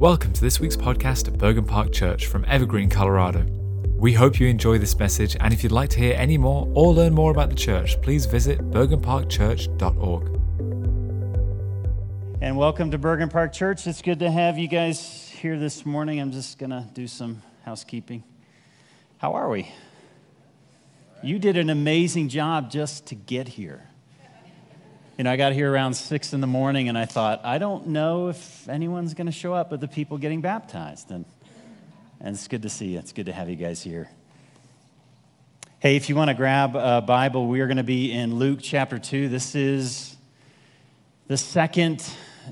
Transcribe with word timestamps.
Welcome 0.00 0.32
to 0.34 0.40
this 0.40 0.60
week's 0.60 0.76
podcast 0.76 1.26
at 1.26 1.36
Bergen 1.38 1.64
Park 1.64 1.92
Church 1.92 2.26
from 2.26 2.44
Evergreen, 2.44 2.88
Colorado. 2.88 3.44
We 3.96 4.12
hope 4.12 4.38
you 4.38 4.46
enjoy 4.46 4.78
this 4.78 4.96
message, 4.96 5.36
and 5.40 5.52
if 5.52 5.64
you'd 5.64 5.72
like 5.72 5.90
to 5.90 5.98
hear 5.98 6.14
any 6.16 6.38
more 6.38 6.68
or 6.72 6.94
learn 6.94 7.12
more 7.12 7.32
about 7.32 7.50
the 7.50 7.56
church, 7.56 8.00
please 8.00 8.24
visit 8.24 8.60
bergenparkchurch.org. 8.70 10.28
And 12.40 12.56
welcome 12.56 12.92
to 12.92 12.98
Bergen 12.98 13.28
Park 13.28 13.52
Church. 13.52 13.88
It's 13.88 14.00
good 14.00 14.20
to 14.20 14.30
have 14.30 14.56
you 14.56 14.68
guys 14.68 15.30
here 15.30 15.58
this 15.58 15.84
morning. 15.84 16.20
I'm 16.20 16.30
just 16.30 16.60
going 16.60 16.70
to 16.70 16.86
do 16.94 17.08
some 17.08 17.42
housekeeping. 17.64 18.22
How 19.16 19.32
are 19.32 19.50
we? 19.50 19.68
You 21.24 21.40
did 21.40 21.56
an 21.56 21.70
amazing 21.70 22.28
job 22.28 22.70
just 22.70 23.06
to 23.06 23.16
get 23.16 23.48
here. 23.48 23.87
You 25.18 25.24
know, 25.24 25.32
I 25.32 25.36
got 25.36 25.52
here 25.52 25.68
around 25.68 25.94
six 25.94 26.32
in 26.32 26.40
the 26.40 26.46
morning 26.46 26.88
and 26.88 26.96
I 26.96 27.04
thought, 27.04 27.44
I 27.44 27.58
don't 27.58 27.88
know 27.88 28.28
if 28.28 28.68
anyone's 28.68 29.14
going 29.14 29.26
to 29.26 29.32
show 29.32 29.52
up 29.52 29.68
but 29.68 29.80
the 29.80 29.88
people 29.88 30.16
getting 30.16 30.40
baptized. 30.40 31.10
And, 31.10 31.24
and 32.20 32.36
it's 32.36 32.46
good 32.46 32.62
to 32.62 32.68
see 32.68 32.92
you. 32.92 33.00
It's 33.00 33.12
good 33.12 33.26
to 33.26 33.32
have 33.32 33.50
you 33.50 33.56
guys 33.56 33.82
here. 33.82 34.08
Hey, 35.80 35.96
if 35.96 36.08
you 36.08 36.14
want 36.14 36.28
to 36.28 36.34
grab 36.34 36.76
a 36.76 37.00
Bible, 37.00 37.48
we 37.48 37.60
are 37.62 37.66
going 37.66 37.78
to 37.78 37.82
be 37.82 38.12
in 38.12 38.36
Luke 38.36 38.60
chapter 38.62 38.96
2. 38.96 39.28
This 39.28 39.56
is 39.56 40.16
the 41.26 41.36
second 41.36 42.08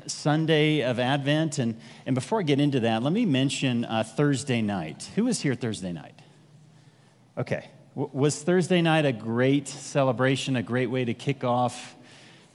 Sunday 0.09 0.81
of 0.81 0.99
Advent. 0.99 1.61
And, 1.61 1.79
and 2.05 2.17
before 2.17 2.41
I 2.41 2.43
get 2.43 2.59
into 2.59 2.81
that, 2.81 3.01
let 3.01 3.13
me 3.13 3.27
mention 3.27 3.85
uh, 3.85 4.03
Thursday 4.03 4.61
night. 4.61 5.09
Who 5.15 5.27
was 5.27 5.41
here 5.41 5.55
Thursday 5.55 5.93
night? 5.93 6.19
Okay. 7.39 7.69
W- 7.95 8.11
was 8.13 8.43
Thursday 8.43 8.83
night 8.83 9.07
a 9.07 9.13
great 9.13 9.69
celebration, 9.69 10.57
a 10.57 10.65
great 10.65 10.91
way 10.91 11.05
to 11.05 11.15
kick 11.15 11.45
off 11.45 11.96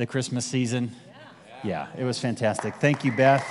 the 0.02 0.08
Christmas 0.08 0.48
season? 0.48 0.92
Yeah, 1.64 1.86
it 1.96 2.04
was 2.04 2.18
fantastic. 2.18 2.74
Thank 2.78 3.06
you, 3.06 3.12
Beth. 3.12 3.46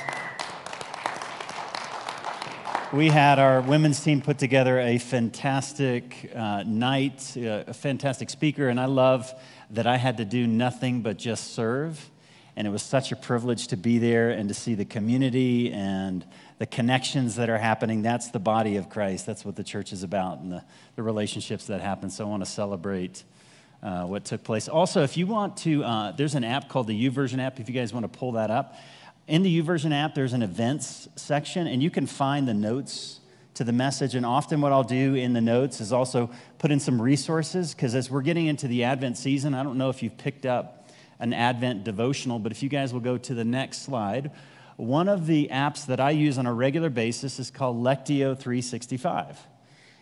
We 2.92 3.06
had 3.06 3.38
our 3.38 3.60
women's 3.60 4.02
team 4.02 4.20
put 4.20 4.38
together 4.38 4.80
a 4.80 4.98
fantastic 4.98 6.28
uh, 6.34 6.64
night, 6.66 7.36
uh, 7.36 7.62
a 7.68 7.72
fantastic 7.72 8.30
speaker, 8.30 8.68
and 8.68 8.80
I 8.80 8.86
love 8.86 9.32
that 9.70 9.86
I 9.86 9.96
had 9.96 10.16
to 10.16 10.24
do 10.24 10.48
nothing 10.48 11.02
but 11.02 11.18
just 11.18 11.54
serve. 11.54 12.10
And 12.56 12.66
it 12.66 12.70
was 12.70 12.82
such 12.82 13.12
a 13.12 13.16
privilege 13.16 13.68
to 13.68 13.76
be 13.76 13.98
there 13.98 14.30
and 14.30 14.48
to 14.48 14.54
see 14.54 14.74
the 14.74 14.84
community 14.84 15.70
and 15.72 16.26
the 16.58 16.66
connections 16.66 17.36
that 17.36 17.48
are 17.48 17.58
happening. 17.58 18.02
That's 18.02 18.30
the 18.32 18.40
body 18.40 18.74
of 18.74 18.90
Christ. 18.90 19.24
That's 19.24 19.44
what 19.44 19.54
the 19.54 19.62
church 19.62 19.92
is 19.92 20.02
about 20.02 20.40
and 20.40 20.50
the, 20.50 20.64
the 20.96 21.04
relationships 21.04 21.68
that 21.68 21.80
happen. 21.80 22.10
So 22.10 22.26
I 22.26 22.28
want 22.28 22.44
to 22.44 22.50
celebrate 22.50 23.22
uh, 23.82 24.04
what 24.04 24.24
took 24.24 24.44
place. 24.44 24.68
Also, 24.68 25.02
if 25.02 25.16
you 25.16 25.26
want 25.26 25.56
to, 25.58 25.82
uh, 25.84 26.12
there's 26.12 26.34
an 26.34 26.44
app 26.44 26.68
called 26.68 26.86
the 26.86 27.08
YouVersion 27.08 27.38
app, 27.38 27.60
if 27.60 27.68
you 27.68 27.74
guys 27.74 27.92
want 27.92 28.10
to 28.10 28.18
pull 28.18 28.32
that 28.32 28.50
up. 28.50 28.74
In 29.26 29.42
the 29.42 29.62
YouVersion 29.62 29.92
app, 29.92 30.14
there's 30.14 30.32
an 30.32 30.42
events 30.42 31.08
section, 31.16 31.66
and 31.66 31.82
you 31.82 31.90
can 31.90 32.06
find 32.06 32.46
the 32.48 32.54
notes 32.54 33.20
to 33.54 33.64
the 33.64 33.72
message. 33.72 34.14
And 34.14 34.26
often, 34.26 34.60
what 34.60 34.72
I'll 34.72 34.82
do 34.82 35.14
in 35.14 35.32
the 35.32 35.40
notes 35.40 35.80
is 35.80 35.92
also 35.92 36.30
put 36.58 36.70
in 36.70 36.80
some 36.80 37.00
resources, 37.00 37.74
because 37.74 37.94
as 37.94 38.10
we're 38.10 38.22
getting 38.22 38.46
into 38.46 38.68
the 38.68 38.84
Advent 38.84 39.16
season, 39.16 39.54
I 39.54 39.62
don't 39.62 39.78
know 39.78 39.88
if 39.88 40.02
you've 40.02 40.18
picked 40.18 40.46
up 40.46 40.88
an 41.18 41.32
Advent 41.32 41.84
devotional, 41.84 42.38
but 42.38 42.52
if 42.52 42.62
you 42.62 42.68
guys 42.68 42.92
will 42.92 43.00
go 43.00 43.18
to 43.18 43.34
the 43.34 43.44
next 43.44 43.82
slide, 43.82 44.30
one 44.76 45.08
of 45.08 45.26
the 45.26 45.48
apps 45.52 45.86
that 45.86 46.00
I 46.00 46.10
use 46.10 46.38
on 46.38 46.46
a 46.46 46.54
regular 46.54 46.88
basis 46.88 47.38
is 47.38 47.50
called 47.50 47.76
Lectio 47.76 48.36
365. 48.36 49.38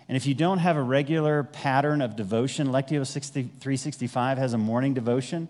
And 0.08 0.16
if 0.16 0.26
you 0.26 0.34
don't 0.34 0.58
have 0.58 0.76
a 0.76 0.82
regular 0.82 1.44
pattern 1.44 2.00
of 2.00 2.16
devotion, 2.16 2.68
Lectio 2.68 3.06
365 3.06 4.38
has 4.38 4.54
a 4.54 4.58
morning 4.58 4.94
devotion 4.94 5.48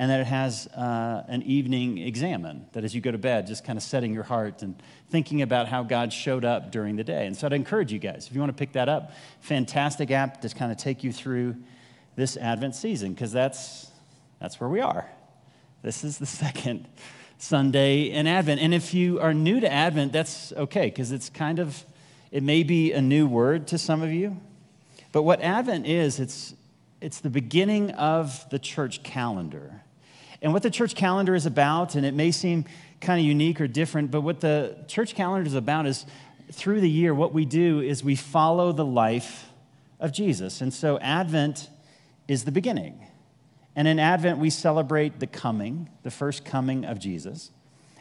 and 0.00 0.10
then 0.10 0.20
it 0.20 0.26
has 0.28 0.66
uh, 0.68 1.24
an 1.28 1.42
evening 1.42 1.98
examen 1.98 2.64
that 2.72 2.84
as 2.84 2.94
you 2.94 3.02
go 3.02 3.10
to 3.10 3.18
bed, 3.18 3.46
just 3.46 3.64
kind 3.64 3.76
of 3.76 3.82
setting 3.82 4.14
your 4.14 4.22
heart 4.22 4.62
and 4.62 4.82
thinking 5.10 5.42
about 5.42 5.68
how 5.68 5.82
God 5.82 6.10
showed 6.10 6.42
up 6.42 6.72
during 6.72 6.96
the 6.96 7.04
day. 7.04 7.26
And 7.26 7.36
so 7.36 7.46
I'd 7.46 7.52
encourage 7.52 7.92
you 7.92 7.98
guys, 7.98 8.26
if 8.26 8.34
you 8.34 8.40
want 8.40 8.48
to 8.48 8.58
pick 8.58 8.72
that 8.72 8.88
up, 8.88 9.12
fantastic 9.40 10.10
app 10.10 10.40
to 10.40 10.48
kind 10.48 10.72
of 10.72 10.78
take 10.78 11.04
you 11.04 11.12
through 11.12 11.54
this 12.16 12.38
Advent 12.38 12.76
season 12.76 13.12
because 13.12 13.30
that's, 13.30 13.90
that's 14.40 14.58
where 14.58 14.70
we 14.70 14.80
are. 14.80 15.06
This 15.82 16.02
is 16.02 16.16
the 16.16 16.24
second 16.44 16.88
Sunday 17.36 18.04
in 18.04 18.26
Advent. 18.26 18.62
And 18.62 18.72
if 18.72 18.94
you 18.94 19.20
are 19.20 19.34
new 19.34 19.60
to 19.60 19.70
Advent, 19.70 20.14
that's 20.14 20.54
okay 20.54 20.86
because 20.86 21.12
it's 21.12 21.28
kind 21.28 21.58
of 21.58 21.84
it 22.30 22.42
may 22.42 22.62
be 22.62 22.92
a 22.92 23.02
new 23.02 23.26
word 23.26 23.66
to 23.68 23.78
some 23.78 24.02
of 24.02 24.12
you, 24.12 24.36
but 25.12 25.22
what 25.22 25.40
Advent 25.40 25.86
is, 25.86 26.20
it's, 26.20 26.54
it's 27.00 27.20
the 27.20 27.30
beginning 27.30 27.90
of 27.92 28.48
the 28.50 28.58
church 28.58 29.02
calendar. 29.02 29.82
And 30.42 30.52
what 30.52 30.62
the 30.62 30.70
church 30.70 30.94
calendar 30.94 31.34
is 31.34 31.46
about, 31.46 31.94
and 31.94 32.06
it 32.06 32.14
may 32.14 32.30
seem 32.30 32.64
kind 33.00 33.18
of 33.18 33.26
unique 33.26 33.60
or 33.60 33.66
different, 33.66 34.10
but 34.10 34.20
what 34.20 34.40
the 34.40 34.76
church 34.86 35.14
calendar 35.14 35.46
is 35.46 35.54
about 35.54 35.86
is 35.86 36.06
through 36.52 36.80
the 36.80 36.90
year, 36.90 37.14
what 37.14 37.32
we 37.32 37.44
do 37.44 37.80
is 37.80 38.02
we 38.02 38.16
follow 38.16 38.72
the 38.72 38.84
life 38.84 39.50
of 39.98 40.12
Jesus. 40.12 40.60
And 40.60 40.72
so 40.72 40.98
Advent 40.98 41.68
is 42.28 42.44
the 42.44 42.52
beginning. 42.52 43.06
And 43.76 43.86
in 43.86 43.98
Advent, 43.98 44.38
we 44.38 44.50
celebrate 44.50 45.20
the 45.20 45.26
coming, 45.26 45.88
the 46.02 46.10
first 46.10 46.44
coming 46.44 46.84
of 46.84 46.98
Jesus. 46.98 47.50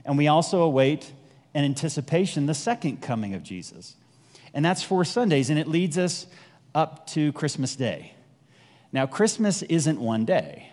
And 0.05 0.17
we 0.17 0.27
also 0.27 0.61
await 0.61 1.13
in 1.53 1.63
anticipation 1.63 2.45
the 2.45 2.53
second 2.53 3.01
coming 3.01 3.33
of 3.33 3.43
Jesus. 3.43 3.95
And 4.53 4.63
that's 4.63 4.83
four 4.83 5.05
Sundays, 5.05 5.49
and 5.49 5.59
it 5.59 5.67
leads 5.67 5.97
us 5.97 6.27
up 6.73 7.07
to 7.07 7.31
Christmas 7.33 7.75
Day. 7.75 8.13
Now, 8.91 9.05
Christmas 9.05 9.61
isn't 9.63 9.99
one 9.99 10.25
day, 10.25 10.69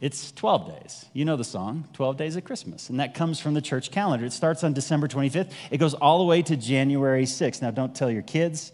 it's 0.00 0.32
12 0.32 0.80
days. 0.80 1.04
You 1.12 1.26
know 1.26 1.36
the 1.36 1.44
song, 1.44 1.86
12 1.92 2.16
Days 2.16 2.36
of 2.36 2.44
Christmas. 2.44 2.88
And 2.88 3.00
that 3.00 3.12
comes 3.12 3.38
from 3.38 3.52
the 3.52 3.60
church 3.60 3.90
calendar. 3.90 4.24
It 4.24 4.32
starts 4.32 4.64
on 4.64 4.72
December 4.72 5.08
25th, 5.08 5.52
it 5.70 5.78
goes 5.78 5.94
all 5.94 6.18
the 6.18 6.24
way 6.24 6.40
to 6.42 6.56
January 6.56 7.24
6th. 7.24 7.60
Now, 7.60 7.70
don't 7.70 7.94
tell 7.94 8.10
your 8.10 8.22
kids, 8.22 8.72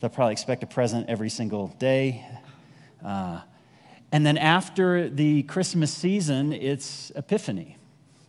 they'll 0.00 0.10
probably 0.10 0.32
expect 0.32 0.62
a 0.64 0.66
present 0.66 1.08
every 1.08 1.30
single 1.30 1.68
day. 1.78 2.26
Uh, 3.04 3.40
and 4.10 4.24
then 4.24 4.38
after 4.38 5.08
the 5.08 5.42
Christmas 5.44 5.92
season, 5.92 6.52
it's 6.52 7.12
Epiphany. 7.14 7.76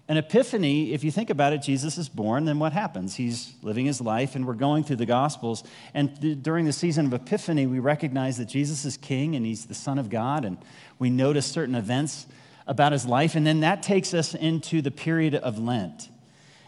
An 0.07 0.17
epiphany, 0.17 0.93
if 0.93 1.03
you 1.03 1.09
think 1.09 1.31
about 1.31 1.51
it, 1.51 1.63
Jesus 1.63 1.97
is 1.97 2.09
born, 2.09 2.45
then 2.45 2.59
what 2.59 2.73
happens? 2.73 3.15
He's 3.15 3.55
living 3.63 3.87
his 3.87 3.99
life, 3.99 4.35
and 4.35 4.45
we're 4.45 4.53
going 4.53 4.83
through 4.83 4.97
the 4.97 5.07
Gospels. 5.07 5.63
And 5.95 6.21
th- 6.21 6.43
during 6.43 6.65
the 6.65 6.73
season 6.73 7.07
of 7.07 7.13
Epiphany, 7.13 7.65
we 7.65 7.79
recognize 7.79 8.37
that 8.37 8.45
Jesus 8.45 8.85
is 8.85 8.97
king 8.97 9.35
and 9.35 9.43
he's 9.43 9.65
the 9.65 9.73
Son 9.73 9.97
of 9.97 10.09
God, 10.09 10.45
and 10.45 10.59
we 10.99 11.09
notice 11.09 11.47
certain 11.47 11.73
events 11.73 12.27
about 12.67 12.91
his 12.91 13.07
life. 13.07 13.33
And 13.33 13.47
then 13.47 13.61
that 13.61 13.81
takes 13.81 14.13
us 14.13 14.35
into 14.35 14.83
the 14.83 14.91
period 14.91 15.33
of 15.33 15.57
Lent. 15.57 16.09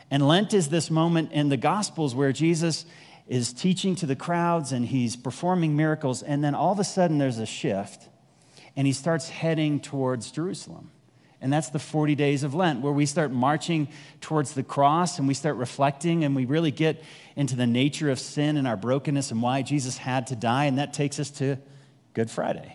And 0.09 0.27
Lent 0.27 0.55
is 0.55 0.69
this 0.69 0.89
moment 0.89 1.31
in 1.31 1.49
the 1.49 1.57
Gospels 1.57 2.15
where 2.15 2.31
Jesus 2.31 2.85
is 3.27 3.53
teaching 3.53 3.95
to 3.97 4.07
the 4.07 4.15
crowds 4.15 4.71
and 4.71 4.85
he's 4.85 5.15
performing 5.15 5.75
miracles, 5.75 6.23
and 6.23 6.43
then 6.43 6.55
all 6.55 6.71
of 6.71 6.79
a 6.79 6.83
sudden 6.83 7.19
there's 7.19 7.37
a 7.37 7.45
shift, 7.45 8.09
and 8.75 8.87
he 8.87 8.93
starts 8.93 9.29
heading 9.29 9.79
towards 9.79 10.31
Jerusalem. 10.31 10.89
And 11.39 11.53
that's 11.53 11.69
the 11.69 11.79
40 11.79 12.15
days 12.15 12.43
of 12.43 12.55
Lent, 12.55 12.81
where 12.81 12.91
we 12.91 13.05
start 13.05 13.31
marching 13.31 13.89
towards 14.21 14.53
the 14.53 14.63
cross 14.63 15.19
and 15.19 15.27
we 15.27 15.35
start 15.35 15.55
reflecting 15.57 16.23
and 16.23 16.35
we 16.35 16.45
really 16.45 16.71
get 16.71 17.03
into 17.35 17.55
the 17.55 17.67
nature 17.67 18.09
of 18.09 18.19
sin 18.19 18.57
and 18.57 18.67
our 18.67 18.77
brokenness 18.77 19.29
and 19.29 19.41
why 19.41 19.61
Jesus 19.61 19.97
had 19.97 20.27
to 20.27 20.35
die. 20.35 20.65
And 20.65 20.79
that 20.79 20.93
takes 20.93 21.19
us 21.19 21.29
to 21.31 21.57
Good 22.13 22.31
Friday. 22.31 22.73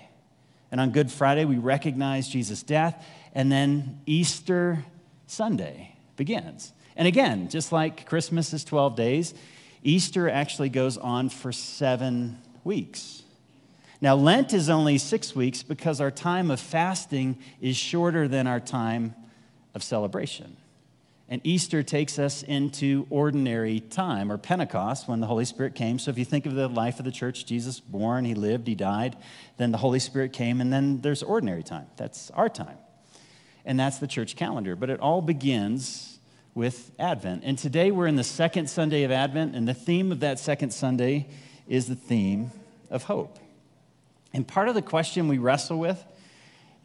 And 0.71 0.81
on 0.81 0.91
Good 0.91 1.11
Friday, 1.11 1.45
we 1.45 1.59
recognize 1.59 2.29
Jesus' 2.29 2.63
death. 2.63 3.05
And 3.35 3.51
then 3.51 4.01
Easter 4.07 4.85
Sunday 5.27 5.97
begins. 6.17 6.73
And 6.97 7.09
again, 7.09 7.49
just 7.49 7.73
like 7.73 8.07
Christmas 8.07 8.53
is 8.53 8.65
12 8.65 8.95
days, 8.95 9.35
Easter 9.83 10.31
actually 10.31 10.69
goes 10.69 10.97
on 10.97 11.29
for 11.31 11.51
seven 11.51 12.39
weeks. 12.63 13.22
Now, 14.03 14.17
Lent 14.17 14.53
is 14.53 14.69
only 14.69 14.99
six 14.99 15.37
weeks 15.37 15.63
because 15.63 16.01
our 16.01 16.11
time 16.11 16.51
of 16.51 16.59
fasting 16.59 17.39
is 17.61 17.77
shorter 17.77 18.27
than 18.27 18.49
our 18.49 18.59
time 18.59 19.15
of 19.77 19.85
celebration. 19.85 20.57
And 21.29 21.41
Easter 21.45 21.85
takes 21.85 22.19
us 22.19 22.43
into 22.43 23.07
ordinary 23.11 23.79
time, 23.79 24.33
or 24.33 24.39
Pentecost, 24.39 25.07
when 25.07 25.21
the 25.21 25.29
Holy 25.29 25.45
Spirit 25.45 25.77
came. 25.77 26.01
So 26.01 26.11
if 26.11 26.19
you 26.19 26.25
think 26.25 26.47
of 26.47 26.55
the 26.57 26.67
life 26.67 26.99
of 26.99 27.05
the 27.05 27.13
church, 27.13 27.47
Jesus 27.47 27.79
born, 27.79 28.25
he 28.25 28.35
lived, 28.35 28.67
he 28.67 28.75
died, 28.75 29.17
then 29.57 29.71
the 29.71 29.79
Holy 29.79 30.01
Spirit 30.01 30.33
came, 30.33 30.61
and 30.61 30.73
then 30.73 31.01
there's 31.01 31.23
ordinary 31.23 31.63
time. 31.63 31.87
That's 31.97 32.29
our 32.33 32.49
time. 32.49 32.79
And 33.65 33.79
that's 33.79 33.99
the 33.99 34.09
church 34.09 34.35
calendar. 34.35 34.75
But 34.75 34.91
it 34.91 34.99
all 34.99 35.23
begins 35.23 36.19
with 36.57 36.91
Advent. 36.99 37.45
And 37.45 37.57
today 37.57 37.93
we're 37.93 38.09
in 38.09 38.17
the 38.17 38.25
second 38.25 38.69
Sunday 38.69 39.05
of 39.05 39.13
Advent, 39.13 39.55
and 39.55 39.69
the 39.69 39.75
theme 39.75 40.11
of 40.11 40.19
that 40.21 40.41
second 40.41 40.73
Sunday 40.73 41.29
is 41.69 41.87
the 41.87 41.95
theme 41.95 42.51
of 42.91 43.05
hope. 43.05 43.39
And 44.33 44.47
part 44.47 44.69
of 44.69 44.75
the 44.75 44.83
question 44.83 45.29
we 45.29 45.39
wrestle 45.39 45.79
with 45.79 46.03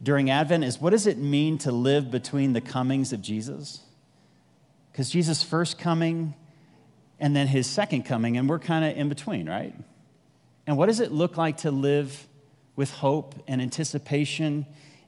during 0.02 0.30
Advent 0.30 0.64
is 0.64 0.80
what 0.80 0.92
does 0.92 1.08
it 1.08 1.18
mean 1.18 1.58
to 1.60 1.72
live 1.72 2.12
between 2.12 2.54
the 2.54 2.62
comings 2.62 3.14
of 3.14 3.22
Jesus? 3.22 3.82
Because 4.92 5.10
Jesus' 5.10 5.44
first 5.44 5.78
coming 5.78 6.34
and 7.20 7.36
then 7.36 7.48
his 7.48 7.68
second 7.68 8.04
coming, 8.04 8.38
and 8.38 8.48
we're 8.48 8.60
kind 8.60 8.86
of 8.86 8.96
in 8.96 9.10
between, 9.10 9.50
right? 9.50 9.74
And 10.68 10.78
what 10.78 10.88
does 10.88 11.00
it 11.00 11.12
look 11.12 11.38
like 11.38 11.58
to 11.58 11.72
live 11.72 12.28
with 12.76 12.92
hope 12.92 13.36
and 13.48 13.62
anticipation 13.62 14.66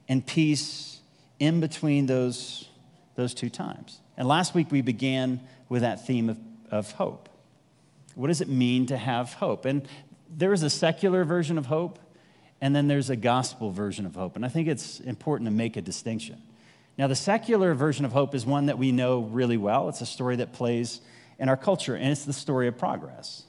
and 0.08 0.26
peace 0.26 1.00
in 1.38 1.60
between 1.60 2.06
those, 2.06 2.68
those 3.14 3.34
two 3.34 3.50
times? 3.50 4.00
And 4.16 4.26
last 4.26 4.54
week 4.54 4.70
we 4.70 4.80
began 4.80 5.40
with 5.68 5.82
that 5.82 6.06
theme 6.06 6.30
of, 6.30 6.38
of 6.70 6.92
hope. 6.92 7.28
What 8.14 8.26
does 8.26 8.40
it 8.40 8.48
mean 8.48 8.86
to 8.86 8.96
have 8.96 9.34
hope? 9.34 9.64
And 9.64 9.86
there 10.28 10.52
is 10.52 10.62
a 10.62 10.70
secular 10.70 11.24
version 11.24 11.58
of 11.58 11.66
hope, 11.66 11.98
and 12.60 12.74
then 12.74 12.88
there's 12.88 13.10
a 13.10 13.16
gospel 13.16 13.70
version 13.70 14.06
of 14.06 14.14
hope. 14.14 14.36
And 14.36 14.44
I 14.44 14.48
think 14.48 14.68
it's 14.68 15.00
important 15.00 15.46
to 15.48 15.52
make 15.52 15.76
a 15.76 15.82
distinction. 15.82 16.40
Now, 16.98 17.06
the 17.06 17.16
secular 17.16 17.74
version 17.74 18.04
of 18.04 18.12
hope 18.12 18.34
is 18.34 18.44
one 18.44 18.66
that 18.66 18.78
we 18.78 18.92
know 18.92 19.20
really 19.20 19.56
well. 19.56 19.88
It's 19.88 20.02
a 20.02 20.06
story 20.06 20.36
that 20.36 20.52
plays 20.52 21.00
in 21.38 21.48
our 21.48 21.56
culture, 21.56 21.94
and 21.94 22.10
it's 22.10 22.24
the 22.24 22.32
story 22.32 22.68
of 22.68 22.76
progress. 22.76 23.44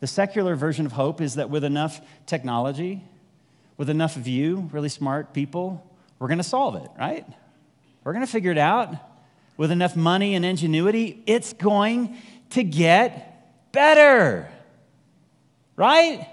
The 0.00 0.06
secular 0.06 0.56
version 0.56 0.86
of 0.86 0.92
hope 0.92 1.20
is 1.20 1.34
that 1.34 1.50
with 1.50 1.64
enough 1.64 2.00
technology, 2.24 3.02
with 3.76 3.90
enough 3.90 4.16
of 4.16 4.26
you, 4.26 4.70
really 4.72 4.88
smart 4.88 5.34
people, 5.34 5.84
we're 6.18 6.28
going 6.28 6.38
to 6.38 6.44
solve 6.44 6.76
it, 6.76 6.90
right? 6.98 7.26
We're 8.04 8.12
going 8.12 8.24
to 8.24 8.30
figure 8.30 8.50
it 8.50 8.58
out. 8.58 8.94
With 9.58 9.70
enough 9.70 9.96
money 9.96 10.34
and 10.34 10.44
ingenuity, 10.44 11.22
it's 11.26 11.54
going 11.54 12.16
to 12.50 12.62
get 12.62 13.72
better, 13.72 14.50
right? 15.76 16.28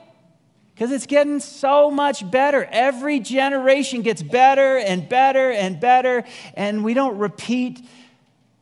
Because 0.74 0.92
it's 0.92 1.06
getting 1.06 1.40
so 1.40 1.92
much 1.92 2.30
better. 2.30 2.68
Every 2.72 3.20
generation 3.20 4.02
gets 4.02 4.24
better 4.24 4.78
and 4.78 5.08
better 5.08 5.52
and 5.52 5.80
better, 5.80 6.24
and 6.56 6.84
we 6.84 6.94
don't 6.94 7.18
repeat 7.18 7.86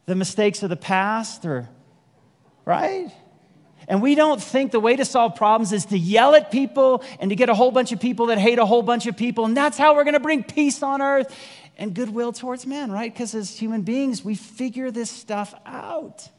the 0.06 0.16
mistakes 0.16 0.62
of 0.62 0.70
the 0.70 0.76
past 0.76 1.46
or, 1.46 1.70
right? 2.66 3.12
And 3.88 4.02
we 4.02 4.16
don't 4.16 4.42
think 4.42 4.72
the 4.72 4.80
way 4.80 4.96
to 4.96 5.06
solve 5.06 5.36
problems 5.36 5.74
is 5.74 5.86
to 5.86 5.98
yell 5.98 6.36
at 6.36 6.52
people 6.52 7.04
and 7.20 7.30
to 7.30 7.36
get 7.36 7.50
a 7.50 7.54
whole 7.54 7.72
bunch 7.72 7.92
of 7.92 8.00
people 8.00 8.28
that 8.28 8.38
hate 8.38 8.60
a 8.60 8.66
whole 8.66 8.84
bunch 8.84 9.08
of 9.08 9.18
people. 9.18 9.46
And 9.46 9.56
that's 9.56 9.78
how 9.78 9.96
we're 9.96 10.04
going 10.04 10.14
to 10.14 10.20
bring 10.20 10.44
peace 10.44 10.84
on 10.84 11.02
earth 11.02 11.36
and 11.78 11.94
goodwill 11.94 12.32
towards 12.32 12.66
men, 12.66 12.92
right? 12.92 13.12
Because 13.12 13.34
as 13.34 13.58
human 13.58 13.82
beings, 13.82 14.24
we 14.24 14.36
figure 14.36 14.92
this 14.92 15.10
stuff 15.10 15.54
out. 15.66 16.30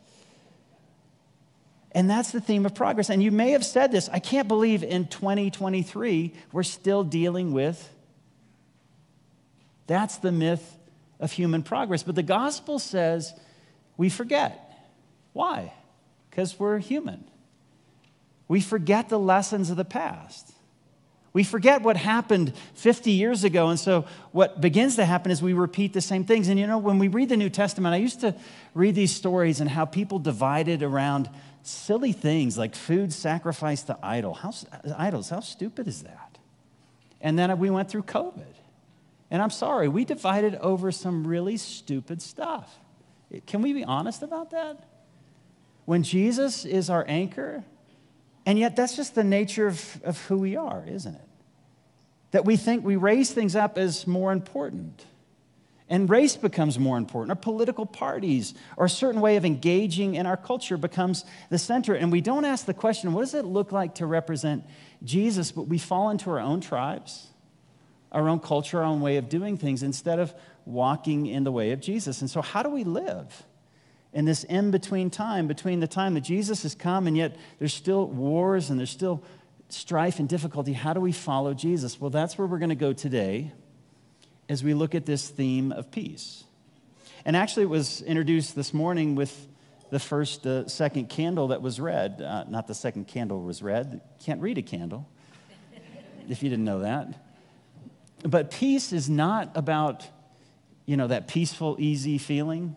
And 1.92 2.08
that's 2.08 2.32
the 2.32 2.40
theme 2.40 2.64
of 2.64 2.74
progress. 2.74 3.10
And 3.10 3.22
you 3.22 3.30
may 3.30 3.50
have 3.52 3.64
said 3.64 3.92
this 3.92 4.08
I 4.08 4.18
can't 4.18 4.48
believe 4.48 4.82
in 4.82 5.06
2023 5.06 6.34
we're 6.52 6.62
still 6.62 7.04
dealing 7.04 7.52
with. 7.52 7.88
That's 9.86 10.16
the 10.16 10.32
myth 10.32 10.76
of 11.20 11.32
human 11.32 11.62
progress. 11.62 12.02
But 12.02 12.14
the 12.14 12.22
gospel 12.22 12.78
says 12.78 13.34
we 13.96 14.08
forget. 14.08 14.58
Why? 15.32 15.72
Because 16.30 16.58
we're 16.58 16.78
human. 16.78 17.24
We 18.48 18.60
forget 18.60 19.08
the 19.08 19.18
lessons 19.18 19.70
of 19.70 19.76
the 19.76 19.84
past. 19.84 20.52
We 21.32 21.44
forget 21.44 21.82
what 21.82 21.96
happened 21.96 22.52
50 22.74 23.10
years 23.10 23.44
ago. 23.44 23.68
And 23.68 23.80
so, 23.80 24.04
what 24.32 24.60
begins 24.60 24.96
to 24.96 25.04
happen 25.06 25.32
is 25.32 25.40
we 25.40 25.54
repeat 25.54 25.94
the 25.94 26.02
same 26.02 26.24
things. 26.24 26.48
And 26.48 26.58
you 26.58 26.66
know, 26.66 26.76
when 26.76 26.98
we 26.98 27.08
read 27.08 27.30
the 27.30 27.38
New 27.38 27.48
Testament, 27.48 27.94
I 27.94 27.98
used 27.98 28.20
to 28.20 28.34
read 28.74 28.94
these 28.94 29.14
stories 29.14 29.60
and 29.60 29.70
how 29.70 29.86
people 29.86 30.18
divided 30.18 30.82
around 30.82 31.30
silly 31.66 32.12
things 32.12 32.58
like 32.58 32.74
food 32.74 33.12
sacrificed 33.12 33.88
to 33.88 33.98
idol. 34.02 34.34
How, 34.34 34.52
idols. 34.96 35.30
How 35.30 35.40
stupid 35.40 35.88
is 35.88 36.02
that? 36.02 36.38
And 37.20 37.38
then 37.38 37.56
we 37.58 37.70
went 37.70 37.88
through 37.88 38.02
COVID. 38.02 38.54
And 39.30 39.40
I'm 39.40 39.50
sorry, 39.50 39.88
we 39.88 40.04
divided 40.04 40.56
over 40.56 40.92
some 40.92 41.26
really 41.26 41.56
stupid 41.56 42.20
stuff. 42.20 42.78
Can 43.46 43.62
we 43.62 43.72
be 43.72 43.84
honest 43.84 44.22
about 44.22 44.50
that? 44.50 44.88
When 45.84 46.02
Jesus 46.02 46.64
is 46.64 46.90
our 46.90 47.04
anchor, 47.08 47.64
and 48.44 48.58
yet, 48.58 48.74
that's 48.76 48.96
just 48.96 49.14
the 49.14 49.24
nature 49.24 49.66
of, 49.66 50.00
of 50.04 50.20
who 50.26 50.38
we 50.38 50.56
are, 50.56 50.84
isn't 50.86 51.14
it? 51.14 51.28
That 52.32 52.44
we 52.44 52.56
think 52.56 52.84
we 52.84 52.96
raise 52.96 53.30
things 53.30 53.54
up 53.54 53.78
as 53.78 54.06
more 54.06 54.32
important. 54.32 55.06
And 55.92 56.08
race 56.08 56.36
becomes 56.36 56.78
more 56.78 56.96
important, 56.96 57.38
or 57.38 57.40
political 57.42 57.84
parties, 57.84 58.54
or 58.78 58.86
a 58.86 58.88
certain 58.88 59.20
way 59.20 59.36
of 59.36 59.44
engaging 59.44 60.14
in 60.14 60.24
our 60.24 60.38
culture 60.38 60.78
becomes 60.78 61.26
the 61.50 61.58
center. 61.58 61.92
And 61.92 62.10
we 62.10 62.22
don't 62.22 62.46
ask 62.46 62.64
the 62.64 62.72
question, 62.72 63.12
what 63.12 63.20
does 63.20 63.34
it 63.34 63.44
look 63.44 63.72
like 63.72 63.96
to 63.96 64.06
represent 64.06 64.64
Jesus? 65.04 65.52
But 65.52 65.64
we 65.64 65.76
fall 65.76 66.08
into 66.08 66.30
our 66.30 66.40
own 66.40 66.62
tribes, 66.62 67.26
our 68.10 68.26
own 68.26 68.40
culture, 68.40 68.78
our 68.78 68.84
own 68.84 69.02
way 69.02 69.18
of 69.18 69.28
doing 69.28 69.58
things, 69.58 69.82
instead 69.82 70.18
of 70.18 70.32
walking 70.64 71.26
in 71.26 71.44
the 71.44 71.52
way 71.52 71.72
of 71.72 71.80
Jesus. 71.80 72.22
And 72.22 72.30
so, 72.30 72.40
how 72.40 72.62
do 72.62 72.70
we 72.70 72.84
live? 72.84 73.44
in 74.14 74.26
this 74.26 74.44
in 74.44 74.70
between 74.70 75.08
time, 75.08 75.46
between 75.46 75.80
the 75.80 75.86
time 75.86 76.12
that 76.12 76.20
Jesus 76.20 76.64
has 76.64 76.74
come 76.74 77.06
and 77.06 77.16
yet 77.16 77.34
there's 77.58 77.72
still 77.72 78.06
wars 78.06 78.68
and 78.68 78.78
there's 78.78 78.90
still 78.90 79.22
strife 79.70 80.18
and 80.18 80.28
difficulty. 80.28 80.74
How 80.74 80.92
do 80.92 81.00
we 81.00 81.12
follow 81.12 81.54
Jesus? 81.54 81.98
Well, 81.98 82.10
that's 82.10 82.36
where 82.36 82.46
we're 82.46 82.58
going 82.58 82.68
to 82.68 82.74
go 82.74 82.92
today 82.92 83.52
as 84.48 84.62
we 84.62 84.74
look 84.74 84.94
at 84.94 85.06
this 85.06 85.28
theme 85.28 85.72
of 85.72 85.90
peace. 85.90 86.44
And 87.24 87.36
actually, 87.36 87.64
it 87.64 87.70
was 87.70 88.02
introduced 88.02 88.54
this 88.56 88.74
morning 88.74 89.14
with 89.14 89.48
the 89.90 89.98
first, 89.98 90.46
uh, 90.46 90.66
second 90.68 91.08
candle 91.08 91.48
that 91.48 91.62
was 91.62 91.78
read. 91.78 92.20
Uh, 92.20 92.44
not 92.48 92.66
the 92.66 92.74
second 92.74 93.06
candle 93.06 93.42
was 93.42 93.62
read. 93.62 94.00
Can't 94.24 94.40
read 94.40 94.58
a 94.58 94.62
candle, 94.62 95.08
if 96.28 96.42
you 96.42 96.48
didn't 96.48 96.64
know 96.64 96.80
that. 96.80 97.22
But 98.22 98.50
peace 98.50 98.92
is 98.92 99.08
not 99.08 99.50
about, 99.54 100.06
you 100.86 100.96
know, 100.96 101.08
that 101.08 101.28
peaceful, 101.28 101.76
easy 101.78 102.18
feeling 102.18 102.76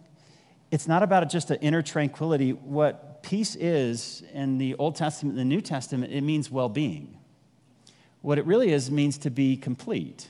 it's 0.72 0.88
not 0.88 1.04
about 1.04 1.30
just 1.30 1.52
an 1.52 1.58
inner 1.62 1.82
tranquility. 1.82 2.52
What 2.52 3.24
peace 3.24 3.56
is 3.56 4.24
in 4.34 4.58
the 4.58 4.76
Old 4.76 4.96
Testament 4.96 5.38
and 5.38 5.40
the 5.40 5.56
New 5.56 5.62
Testament, 5.62 6.12
it 6.12 6.22
means 6.22 6.52
well 6.52 6.70
being. 6.70 7.18
What 8.22 8.38
it 8.38 8.46
really 8.46 8.72
is 8.72 8.90
means 8.90 9.18
to 9.20 9.30
be 9.30 9.56
complete, 9.56 10.28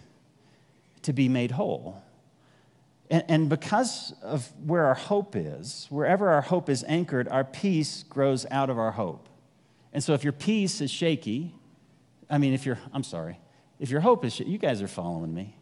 to 1.06 1.14
be 1.14 1.30
made 1.30 1.52
whole. 1.52 2.02
And, 3.10 3.24
and 3.28 3.50
because 3.50 4.14
of 4.22 4.52
where 4.66 4.86
our 4.86 4.96
hope 4.96 5.36
is, 5.36 5.88
wherever 5.90 6.30
our 6.30 6.42
hope 6.42 6.70
is 6.70 6.84
anchored, 6.88 7.28
our 7.30 7.44
peace 7.44 8.04
grows 8.04 8.46
out 8.52 8.70
of 8.70 8.78
our 8.78 8.92
hope. 8.92 9.30
And 9.94 10.04
so 10.04 10.14
if 10.14 10.24
your 10.24 10.34
peace 10.34 10.82
is 10.82 10.92
shaky, 10.92 11.56
I 12.30 12.38
mean, 12.38 12.54
if 12.54 12.66
you're, 12.66 12.80
I'm 12.94 13.04
sorry, 13.04 13.40
if 13.80 13.90
your 13.90 14.02
hope 14.02 14.26
is, 14.26 14.40
you 14.40 14.58
guys 14.58 14.82
are 14.82 14.88
following 14.88 15.34
me. 15.34 15.56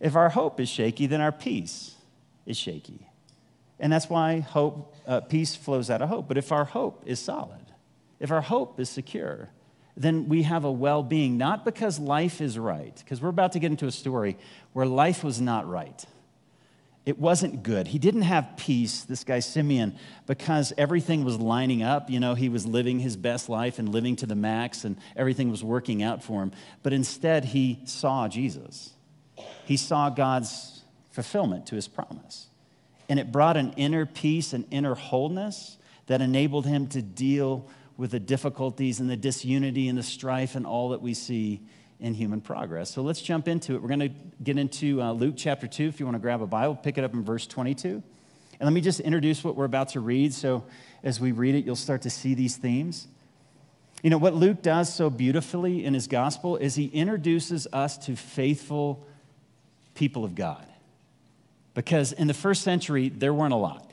If 0.00 0.16
our 0.16 0.28
hope 0.28 0.58
is 0.58 0.68
shaky, 0.68 1.06
then 1.06 1.20
our 1.20 1.32
peace 1.32 1.94
is 2.44 2.56
shaky. 2.56 3.08
And 3.78 3.92
that's 3.92 4.10
why 4.10 4.40
hope, 4.40 4.94
uh, 5.06 5.20
peace 5.20 5.54
flows 5.54 5.90
out 5.90 6.02
of 6.02 6.08
hope. 6.08 6.26
But 6.26 6.38
if 6.38 6.50
our 6.50 6.64
hope 6.64 7.04
is 7.06 7.20
solid, 7.20 7.72
if 8.18 8.32
our 8.32 8.40
hope 8.40 8.80
is 8.80 8.88
secure, 8.88 9.50
then 9.96 10.28
we 10.28 10.42
have 10.42 10.64
a 10.64 10.72
well 10.72 11.02
being, 11.02 11.36
not 11.36 11.64
because 11.64 11.98
life 11.98 12.40
is 12.40 12.58
right, 12.58 12.94
because 12.96 13.20
we're 13.20 13.28
about 13.28 13.52
to 13.52 13.58
get 13.58 13.70
into 13.70 13.86
a 13.86 13.92
story 13.92 14.36
where 14.72 14.86
life 14.86 15.22
was 15.22 15.40
not 15.40 15.68
right. 15.68 16.04
It 17.04 17.18
wasn't 17.18 17.64
good. 17.64 17.88
He 17.88 17.98
didn't 17.98 18.22
have 18.22 18.56
peace, 18.56 19.02
this 19.02 19.24
guy 19.24 19.40
Simeon, 19.40 19.96
because 20.26 20.72
everything 20.78 21.24
was 21.24 21.36
lining 21.36 21.82
up. 21.82 22.08
You 22.08 22.20
know, 22.20 22.34
he 22.34 22.48
was 22.48 22.64
living 22.64 23.00
his 23.00 23.16
best 23.16 23.48
life 23.48 23.80
and 23.80 23.88
living 23.88 24.14
to 24.16 24.26
the 24.26 24.36
max, 24.36 24.84
and 24.84 24.96
everything 25.16 25.50
was 25.50 25.64
working 25.64 26.02
out 26.02 26.22
for 26.22 26.42
him. 26.42 26.52
But 26.84 26.92
instead, 26.92 27.46
he 27.46 27.80
saw 27.86 28.28
Jesus. 28.28 28.90
He 29.64 29.76
saw 29.76 30.10
God's 30.10 30.82
fulfillment 31.10 31.66
to 31.66 31.74
his 31.74 31.88
promise. 31.88 32.46
And 33.08 33.18
it 33.18 33.32
brought 33.32 33.56
an 33.56 33.74
inner 33.76 34.06
peace 34.06 34.52
and 34.52 34.64
inner 34.70 34.94
wholeness 34.94 35.76
that 36.06 36.20
enabled 36.20 36.66
him 36.66 36.86
to 36.88 37.02
deal 37.02 37.68
with 37.96 38.10
the 38.10 38.20
difficulties 38.20 39.00
and 39.00 39.08
the 39.08 39.16
disunity 39.16 39.88
and 39.88 39.98
the 39.98 40.02
strife 40.02 40.54
and 40.54 40.66
all 40.66 40.90
that 40.90 41.02
we 41.02 41.14
see 41.14 41.60
in 42.00 42.14
human 42.14 42.40
progress. 42.40 42.90
So 42.90 43.02
let's 43.02 43.22
jump 43.22 43.46
into 43.46 43.74
it. 43.74 43.82
We're 43.82 43.88
going 43.88 44.00
to 44.00 44.10
get 44.42 44.58
into 44.58 45.00
uh, 45.00 45.12
Luke 45.12 45.34
chapter 45.36 45.66
2. 45.66 45.84
If 45.84 46.00
you 46.00 46.06
want 46.06 46.16
to 46.16 46.20
grab 46.20 46.42
a 46.42 46.46
Bible, 46.46 46.74
pick 46.74 46.98
it 46.98 47.04
up 47.04 47.14
in 47.14 47.22
verse 47.22 47.46
22. 47.46 47.88
And 47.88 48.66
let 48.66 48.72
me 48.72 48.80
just 48.80 49.00
introduce 49.00 49.44
what 49.44 49.56
we're 49.56 49.64
about 49.64 49.90
to 49.90 50.00
read. 50.00 50.34
So 50.34 50.64
as 51.02 51.20
we 51.20 51.32
read 51.32 51.54
it, 51.54 51.64
you'll 51.64 51.76
start 51.76 52.02
to 52.02 52.10
see 52.10 52.34
these 52.34 52.56
themes. 52.56 53.06
You 54.02 54.10
know, 54.10 54.18
what 54.18 54.34
Luke 54.34 54.62
does 54.62 54.92
so 54.92 55.10
beautifully 55.10 55.84
in 55.84 55.94
his 55.94 56.08
gospel 56.08 56.56
is 56.56 56.74
he 56.74 56.86
introduces 56.86 57.68
us 57.72 57.96
to 57.98 58.16
faithful 58.16 59.06
people 59.94 60.24
of 60.24 60.34
God 60.34 60.66
because 61.74 62.12
in 62.12 62.26
the 62.26 62.34
first 62.34 62.62
century, 62.62 63.08
there 63.10 63.32
weren't 63.32 63.52
a 63.52 63.56
lot. 63.56 63.91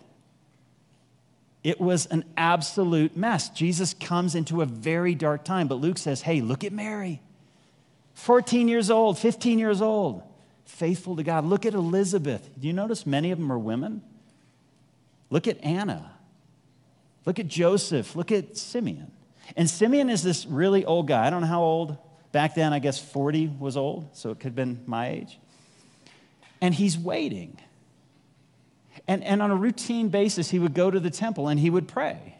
It 1.64 1.80
was 1.82 2.06
an 2.06 2.24
absolute 2.38 3.18
mess. 3.18 3.50
Jesus 3.50 3.94
comes 3.94 4.36
into 4.36 4.62
a 4.62 4.66
very 4.66 5.14
dark 5.14 5.44
time, 5.44 5.68
but 5.68 5.76
Luke 5.76 5.98
says, 5.98 6.22
Hey, 6.22 6.42
look 6.42 6.64
at 6.64 6.72
Mary, 6.72 7.22
14 8.14 8.68
years 8.68 8.90
old, 8.90 9.18
15 9.18 9.60
years 9.60 9.82
old, 9.82 10.24
faithful 10.66 11.16
to 11.18 11.24
God. 11.24 11.46
Look 11.46 11.66
at 11.66 11.74
Elizabeth. 11.74 12.50
Do 12.60 12.68
you 12.68 12.74
notice 12.74 13.06
many 13.06 13.32
of 13.32 13.40
them 13.40 13.52
are 13.52 13.60
women? 13.60 14.02
Look 15.30 15.48
at 15.48 15.64
Anna. 15.64 16.12
Look 17.26 17.40
at 17.40 17.48
Joseph. 17.48 18.16
Look 18.16 18.32
at 18.32 18.58
Simeon. 18.58 19.12
And 19.56 19.70
Simeon 19.70 20.10
is 20.10 20.24
this 20.24 20.46
really 20.46 20.86
old 20.86 21.08
guy. 21.08 21.28
I 21.28 21.30
don't 21.30 21.42
know 21.42 21.48
how 21.48 21.62
old. 21.62 21.98
Back 22.32 22.56
then, 22.56 22.74
I 22.74 22.80
guess 22.80 23.00
40 23.00 23.48
was 23.60 23.76
old, 23.76 24.16
so 24.16 24.30
it 24.32 24.36
could 24.36 24.50
have 24.50 24.56
been 24.56 24.84
my 24.86 25.10
age. 25.10 25.40
And 26.62 26.74
he's 26.74 26.98
waiting. 26.98 27.58
And, 29.08 29.24
and 29.24 29.42
on 29.42 29.52
a 29.52 29.56
routine 29.56 30.10
basis, 30.10 30.50
he 30.50 30.60
would 30.60 30.74
go 30.74 30.92
to 30.92 31.00
the 31.00 31.10
temple 31.10 31.48
and 31.48 31.60
he 31.60 31.70
would 31.70 31.88
pray. 31.88 32.36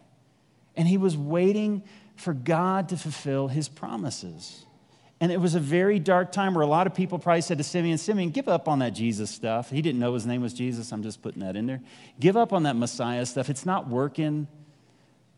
And 0.76 0.88
he 0.88 0.98
was 0.98 1.18
waiting 1.18 1.84
for 2.16 2.34
God 2.34 2.90
to 2.90 2.98
fulfill 2.98 3.48
his 3.48 3.70
promises. 3.70 4.66
And 5.22 5.32
it 5.32 5.42
was 5.42 5.56
a 5.56 5.60
very 5.60 6.00
dark 6.00 6.32
time 6.32 6.54
where 6.54 6.64
a 6.64 6.68
lot 6.68 6.88
of 6.88 6.94
people 6.94 7.20
probably 7.20 7.42
said 7.42 7.58
to 7.58 7.64
Simeon, 7.64 7.98
Simeon, 7.98 8.30
give 8.30 8.48
up 8.48 8.70
on 8.70 8.80
that 8.80 8.92
Jesus 8.92 9.30
stuff. 9.30 9.70
He 9.70 9.82
didn't 9.82 10.00
know 10.00 10.14
his 10.14 10.26
name 10.26 10.42
was 10.42 10.54
Jesus. 10.54 10.92
I'm 10.94 11.04
just 11.04 11.22
putting 11.22 11.42
that 11.42 11.56
in 11.58 11.66
there. 11.66 11.82
Give 12.20 12.38
up 12.38 12.54
on 12.54 12.64
that 12.64 12.78
Messiah 12.78 13.26
stuff. 13.26 13.50
It's 13.50 13.66
not 13.66 13.90
working. 13.90 14.48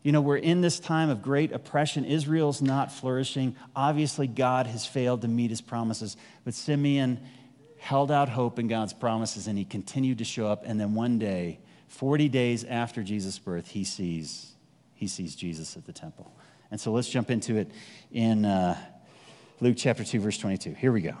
You 0.04 0.12
know, 0.12 0.20
we're 0.20 0.36
in 0.36 0.60
this 0.60 0.78
time 0.78 1.10
of 1.10 1.20
great 1.20 1.52
oppression. 1.52 2.04
Israel's 2.04 2.62
not 2.62 2.92
flourishing. 2.92 3.56
Obviously, 3.74 4.28
God 4.28 4.68
has 4.68 4.86
failed 4.86 5.22
to 5.22 5.28
meet 5.28 5.50
his 5.50 5.60
promises. 5.60 6.16
But 6.44 6.54
Simeon 6.54 7.20
held 7.82 8.10
out 8.10 8.28
hope 8.28 8.58
in 8.58 8.68
God's 8.68 8.92
promises 8.92 9.46
and 9.46 9.58
he 9.58 9.64
continued 9.64 10.18
to 10.18 10.24
show 10.24 10.46
up. 10.46 10.62
And 10.64 10.80
then 10.80 10.94
one 10.94 11.18
day, 11.18 11.58
40 11.88 12.28
days 12.28 12.64
after 12.64 13.02
Jesus' 13.02 13.38
birth, 13.38 13.68
he 13.68 13.84
sees, 13.84 14.52
he 14.94 15.06
sees 15.06 15.34
Jesus 15.34 15.76
at 15.76 15.84
the 15.84 15.92
temple. 15.92 16.32
And 16.70 16.80
so 16.80 16.92
let's 16.92 17.08
jump 17.08 17.30
into 17.30 17.56
it 17.56 17.70
in. 18.12 18.44
Uh, 18.44 18.76
Luke 19.62 19.76
chapter 19.78 20.02
2, 20.02 20.18
verse 20.18 20.38
22. 20.38 20.74
Here 20.74 20.90
we 20.90 21.02
go. 21.02 21.14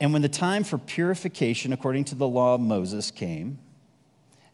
And 0.00 0.10
when 0.14 0.22
the 0.22 0.28
time 0.30 0.64
for 0.64 0.78
purification 0.78 1.70
according 1.70 2.04
to 2.04 2.14
the 2.14 2.26
law 2.26 2.54
of 2.54 2.62
Moses 2.62 3.10
came, 3.10 3.58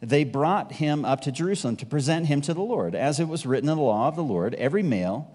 they 0.01 0.25
brought 0.25 0.73
him 0.73 1.05
up 1.05 1.21
to 1.21 1.31
Jerusalem 1.31 1.77
to 1.77 1.85
present 1.85 2.25
him 2.25 2.41
to 2.41 2.53
the 2.53 2.61
Lord. 2.61 2.93
As 2.93 3.21
it 3.21 3.29
was 3.29 3.45
written 3.45 3.69
in 3.69 3.77
the 3.77 3.81
law 3.81 4.09
of 4.09 4.17
the 4.17 4.23
Lord, 4.23 4.53
every 4.55 4.83
male 4.83 5.31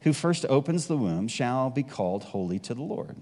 who 0.00 0.12
first 0.12 0.44
opens 0.48 0.88
the 0.88 0.96
womb 0.96 1.28
shall 1.28 1.70
be 1.70 1.84
called 1.84 2.24
holy 2.24 2.58
to 2.58 2.74
the 2.74 2.82
Lord. 2.82 3.14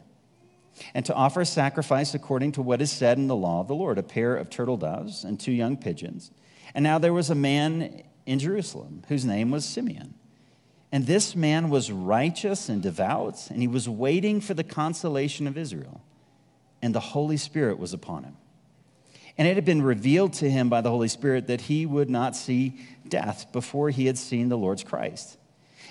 And 0.94 1.04
to 1.06 1.14
offer 1.14 1.40
a 1.40 1.46
sacrifice 1.46 2.14
according 2.14 2.52
to 2.52 2.62
what 2.62 2.82
is 2.82 2.90
said 2.90 3.18
in 3.18 3.26
the 3.26 3.36
law 3.36 3.60
of 3.60 3.68
the 3.68 3.74
Lord 3.74 3.98
a 3.98 4.02
pair 4.02 4.36
of 4.36 4.50
turtle 4.50 4.76
doves 4.76 5.24
and 5.24 5.38
two 5.38 5.52
young 5.52 5.76
pigeons. 5.76 6.30
And 6.74 6.82
now 6.82 6.98
there 6.98 7.12
was 7.12 7.30
a 7.30 7.34
man 7.34 8.02
in 8.26 8.38
Jerusalem 8.38 9.02
whose 9.08 9.24
name 9.24 9.50
was 9.50 9.64
Simeon. 9.64 10.14
And 10.90 11.06
this 11.06 11.34
man 11.34 11.70
was 11.70 11.90
righteous 11.90 12.68
and 12.68 12.80
devout, 12.80 13.50
and 13.50 13.60
he 13.60 13.66
was 13.66 13.88
waiting 13.88 14.40
for 14.40 14.54
the 14.54 14.62
consolation 14.62 15.46
of 15.46 15.58
Israel. 15.58 16.00
And 16.80 16.94
the 16.94 17.00
Holy 17.00 17.36
Spirit 17.36 17.78
was 17.78 17.92
upon 17.92 18.24
him. 18.24 18.36
And 19.36 19.48
it 19.48 19.56
had 19.56 19.64
been 19.64 19.82
revealed 19.82 20.34
to 20.34 20.48
him 20.48 20.68
by 20.68 20.80
the 20.80 20.90
Holy 20.90 21.08
Spirit 21.08 21.48
that 21.48 21.62
he 21.62 21.86
would 21.86 22.08
not 22.08 22.36
see 22.36 22.78
death 23.08 23.50
before 23.52 23.90
he 23.90 24.06
had 24.06 24.16
seen 24.16 24.48
the 24.48 24.58
Lord's 24.58 24.84
Christ. 24.84 25.36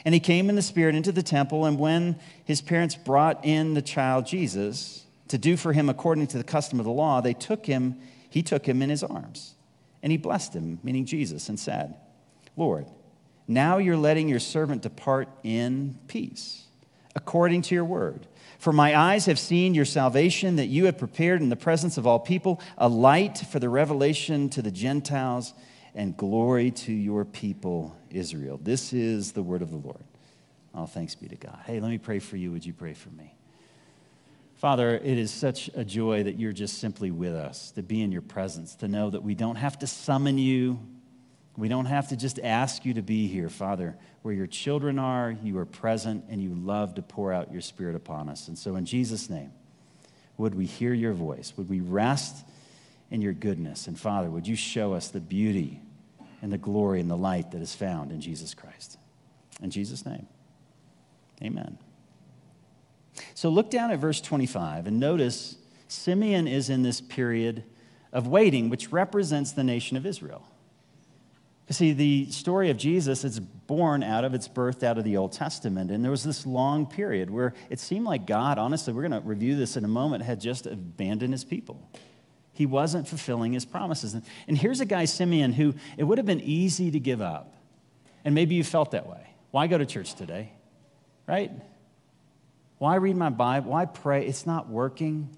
And 0.06 0.14
he 0.14 0.20
came 0.20 0.50
in 0.50 0.56
the 0.56 0.62
Spirit 0.62 0.96
into 0.96 1.12
the 1.12 1.24
temple, 1.24 1.66
and 1.66 1.80
when 1.80 2.20
his 2.44 2.62
parents 2.62 2.96
brought 2.96 3.46
in 3.46 3.74
the 3.74 3.82
child 3.82 4.26
Jesus 4.26 5.06
to 5.30 5.38
do 5.38 5.56
for 5.56 5.74
him 5.74 5.90
according 5.90 6.28
to 6.28 6.38
the 6.38 6.44
custom 6.44 6.80
of 6.80 6.86
the 6.86 6.92
law, 6.92 7.22
they 7.22 7.34
took 7.34 7.66
him, 7.66 7.98
he 8.30 8.44
took 8.44 8.66
him 8.68 8.82
in 8.82 8.90
his 8.90 9.04
arms. 9.04 9.56
And 10.02 10.12
he 10.12 10.18
blessed 10.18 10.54
him, 10.54 10.80
meaning 10.84 11.06
Jesus, 11.06 11.48
and 11.48 11.58
said, 11.58 11.96
Lord, 12.58 12.86
now 13.48 13.78
you're 13.78 13.98
letting 13.98 14.28
your 14.28 14.40
servant 14.40 14.82
depart 14.82 15.30
in 15.44 15.98
peace, 16.08 16.66
according 17.16 17.62
to 17.64 17.76
your 17.76 17.86
word. 17.86 18.28
For 18.60 18.74
my 18.74 18.98
eyes 18.98 19.26
have 19.26 19.40
seen 19.40 19.74
your 19.74 19.86
salvation 19.86 20.58
that 20.58 20.68
you 20.68 20.86
have 20.86 20.98
prepared 20.98 21.42
in 21.42 21.50
the 21.50 21.56
presence 21.56 21.98
of 21.98 22.06
all 22.06 22.20
people, 22.20 22.62
a 22.78 22.88
light 22.88 23.38
for 23.38 23.60
the 23.60 23.70
revelation 23.70 24.50
to 24.50 24.62
the 24.62 24.72
Gentiles 24.72 25.54
and 25.96 26.18
glory 26.18 26.72
to 26.72 26.92
your 26.92 27.26
people, 27.26 27.96
Israel. 28.14 28.60
This 28.62 28.94
is 28.94 29.32
the 29.32 29.44
word 29.44 29.62
of 29.62 29.72
the 29.72 29.78
Lord. 29.78 30.04
All 30.74 30.88
thanks 30.88 31.16
be 31.16 31.28
to 31.28 31.36
God. 31.36 31.60
Hey, 31.66 31.80
let 31.80 31.90
me 31.90 31.98
pray 31.98 32.20
for 32.20 32.38
you. 32.38 32.52
Would 32.52 32.66
you 32.66 32.74
pray 32.74 32.94
for 32.94 33.10
me? 33.10 33.36
Father, 34.56 34.96
it 34.96 35.18
is 35.18 35.30
such 35.30 35.70
a 35.76 35.84
joy 35.84 36.24
that 36.24 36.40
you're 36.40 36.54
just 36.54 36.80
simply 36.80 37.12
with 37.12 37.36
us, 37.36 37.72
to 37.72 37.84
be 37.84 38.02
in 38.02 38.12
your 38.12 38.22
presence, 38.22 38.76
to 38.76 38.88
know 38.88 39.10
that 39.10 39.22
we 39.22 39.36
don't 39.36 39.58
have 39.58 39.78
to 39.80 39.88
summon 39.88 40.38
you, 40.38 40.80
we 41.56 41.68
don't 41.68 41.86
have 41.86 42.10
to 42.10 42.16
just 42.16 42.40
ask 42.40 42.86
you 42.86 42.96
to 42.96 43.02
be 43.02 43.28
here, 43.28 43.50
Father. 43.50 43.96
Where 44.24 44.34
your 44.34 44.48
children 44.48 44.98
are, 44.98 45.36
you 45.44 45.58
are 45.60 45.66
present 45.66 46.26
and 46.30 46.42
you 46.42 46.56
love 46.56 46.96
to 46.96 47.02
pour 47.02 47.32
out 47.32 47.52
your 47.52 47.62
Spirit 47.62 47.96
upon 47.96 48.30
us. 48.30 48.48
And 48.48 48.58
so, 48.58 48.76
in 48.76 48.86
Jesus' 48.86 49.30
name, 49.30 49.52
would 50.38 50.56
we 50.56 50.66
hear 50.66 50.94
your 50.94 51.14
voice? 51.14 51.54
Would 51.58 51.70
we 51.70 51.82
rest 51.82 52.46
in 53.12 53.22
your 53.22 53.34
goodness? 53.34 53.88
And 53.88 54.00
Father, 54.00 54.30
would 54.32 54.48
you 54.48 54.56
show 54.56 54.94
us 54.94 55.10
the 55.10 55.20
beauty 55.20 55.82
and 56.44 56.52
the 56.52 56.58
glory 56.60 57.00
and 57.00 57.10
the 57.10 57.18
light 57.18 57.52
that 57.52 57.62
is 57.62 57.74
found 57.74 58.12
in 58.12 58.22
Jesus 58.22 58.54
Christ? 58.54 59.00
In 59.64 59.72
Jesus' 59.72 60.06
name, 60.06 60.28
amen. 61.42 61.80
So, 63.34 63.50
look 63.50 63.72
down 63.72 63.90
at 63.90 64.00
verse 64.00 64.22
25 64.22 64.88
and 64.88 65.00
notice 65.00 65.58
Simeon 65.88 66.48
is 66.48 66.70
in 66.70 66.84
this 66.84 67.02
period 67.02 67.64
of 68.12 68.28
waiting, 68.28 68.70
which 68.70 68.92
represents 68.92 69.52
the 69.54 69.64
nation 69.64 69.98
of 69.98 70.06
Israel. 70.06 70.44
You 71.68 71.74
see, 71.74 71.94
the 71.94 72.30
story 72.30 72.70
of 72.70 72.78
Jesus 72.78 73.24
is 73.24 73.40
born 73.40 74.04
out 74.04 74.26
of, 74.26 74.34
it's 74.34 74.48
birthed 74.48 74.84
out 74.84 74.98
of 74.98 75.06
the 75.06 75.16
Old 75.18 75.32
Testament. 75.32 75.92
And 75.92 76.04
there 76.04 76.12
was 76.12 76.24
this 76.24 76.46
long 76.46 76.86
period 76.86 77.30
where 77.30 77.54
it 77.70 77.80
seemed 77.80 78.06
like 78.06 78.28
God, 78.28 78.58
honestly, 78.58 78.94
we're 78.94 79.08
going 79.08 79.22
to 79.22 79.28
review 79.28 79.56
this 79.56 79.78
in 79.78 79.86
a 79.86 79.88
moment, 79.88 80.24
had 80.24 80.42
just 80.42 80.66
abandoned 80.66 81.34
his 81.34 81.46
people. 81.46 81.90
He 82.54 82.66
wasn't 82.66 83.08
fulfilling 83.08 83.54
his 83.54 83.66
promises. 83.66 84.16
And 84.48 84.58
here's 84.58 84.80
a 84.80 84.86
guy, 84.86 85.06
Simeon, 85.06 85.54
who 85.54 85.74
it 85.98 86.04
would 86.04 86.20
have 86.20 86.28
been 86.28 86.42
easy 86.42 86.92
to 86.92 87.00
give 87.00 87.22
up. 87.22 87.56
And 88.24 88.36
maybe 88.36 88.56
you 88.56 88.64
felt 88.64 88.92
that 88.92 89.08
way. 89.08 89.28
Why 89.52 89.68
go 89.68 89.78
to 89.78 89.86
church 89.86 90.14
today? 90.16 90.52
Right? 91.28 91.52
Why 92.78 92.96
read 92.96 93.16
my 93.16 93.30
Bible? 93.30 93.72
Why 93.72 93.86
pray? 93.86 94.26
It's 94.26 94.46
not 94.46 94.70
working. 94.70 95.36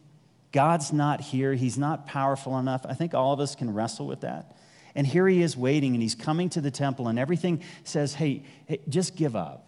God's 0.52 0.94
not 0.94 1.22
here. 1.22 1.54
He's 1.54 1.78
not 1.78 2.08
powerful 2.08 2.58
enough. 2.58 2.86
I 2.88 2.94
think 2.94 3.14
all 3.14 3.34
of 3.34 3.40
us 3.40 3.56
can 3.56 3.74
wrestle 3.74 4.08
with 4.08 4.22
that. 4.22 4.58
And 4.96 5.06
here 5.06 5.28
he 5.28 5.42
is 5.42 5.58
waiting, 5.58 5.94
and 5.94 6.02
he's 6.02 6.16
coming 6.16 6.50
to 6.52 6.62
the 6.62 6.72
temple, 6.72 7.10
and 7.10 7.20
everything 7.20 7.62
says, 7.84 8.14
hey, 8.14 8.44
hey 8.66 8.80
just 8.88 9.16
give 9.16 9.36
up. 9.36 9.68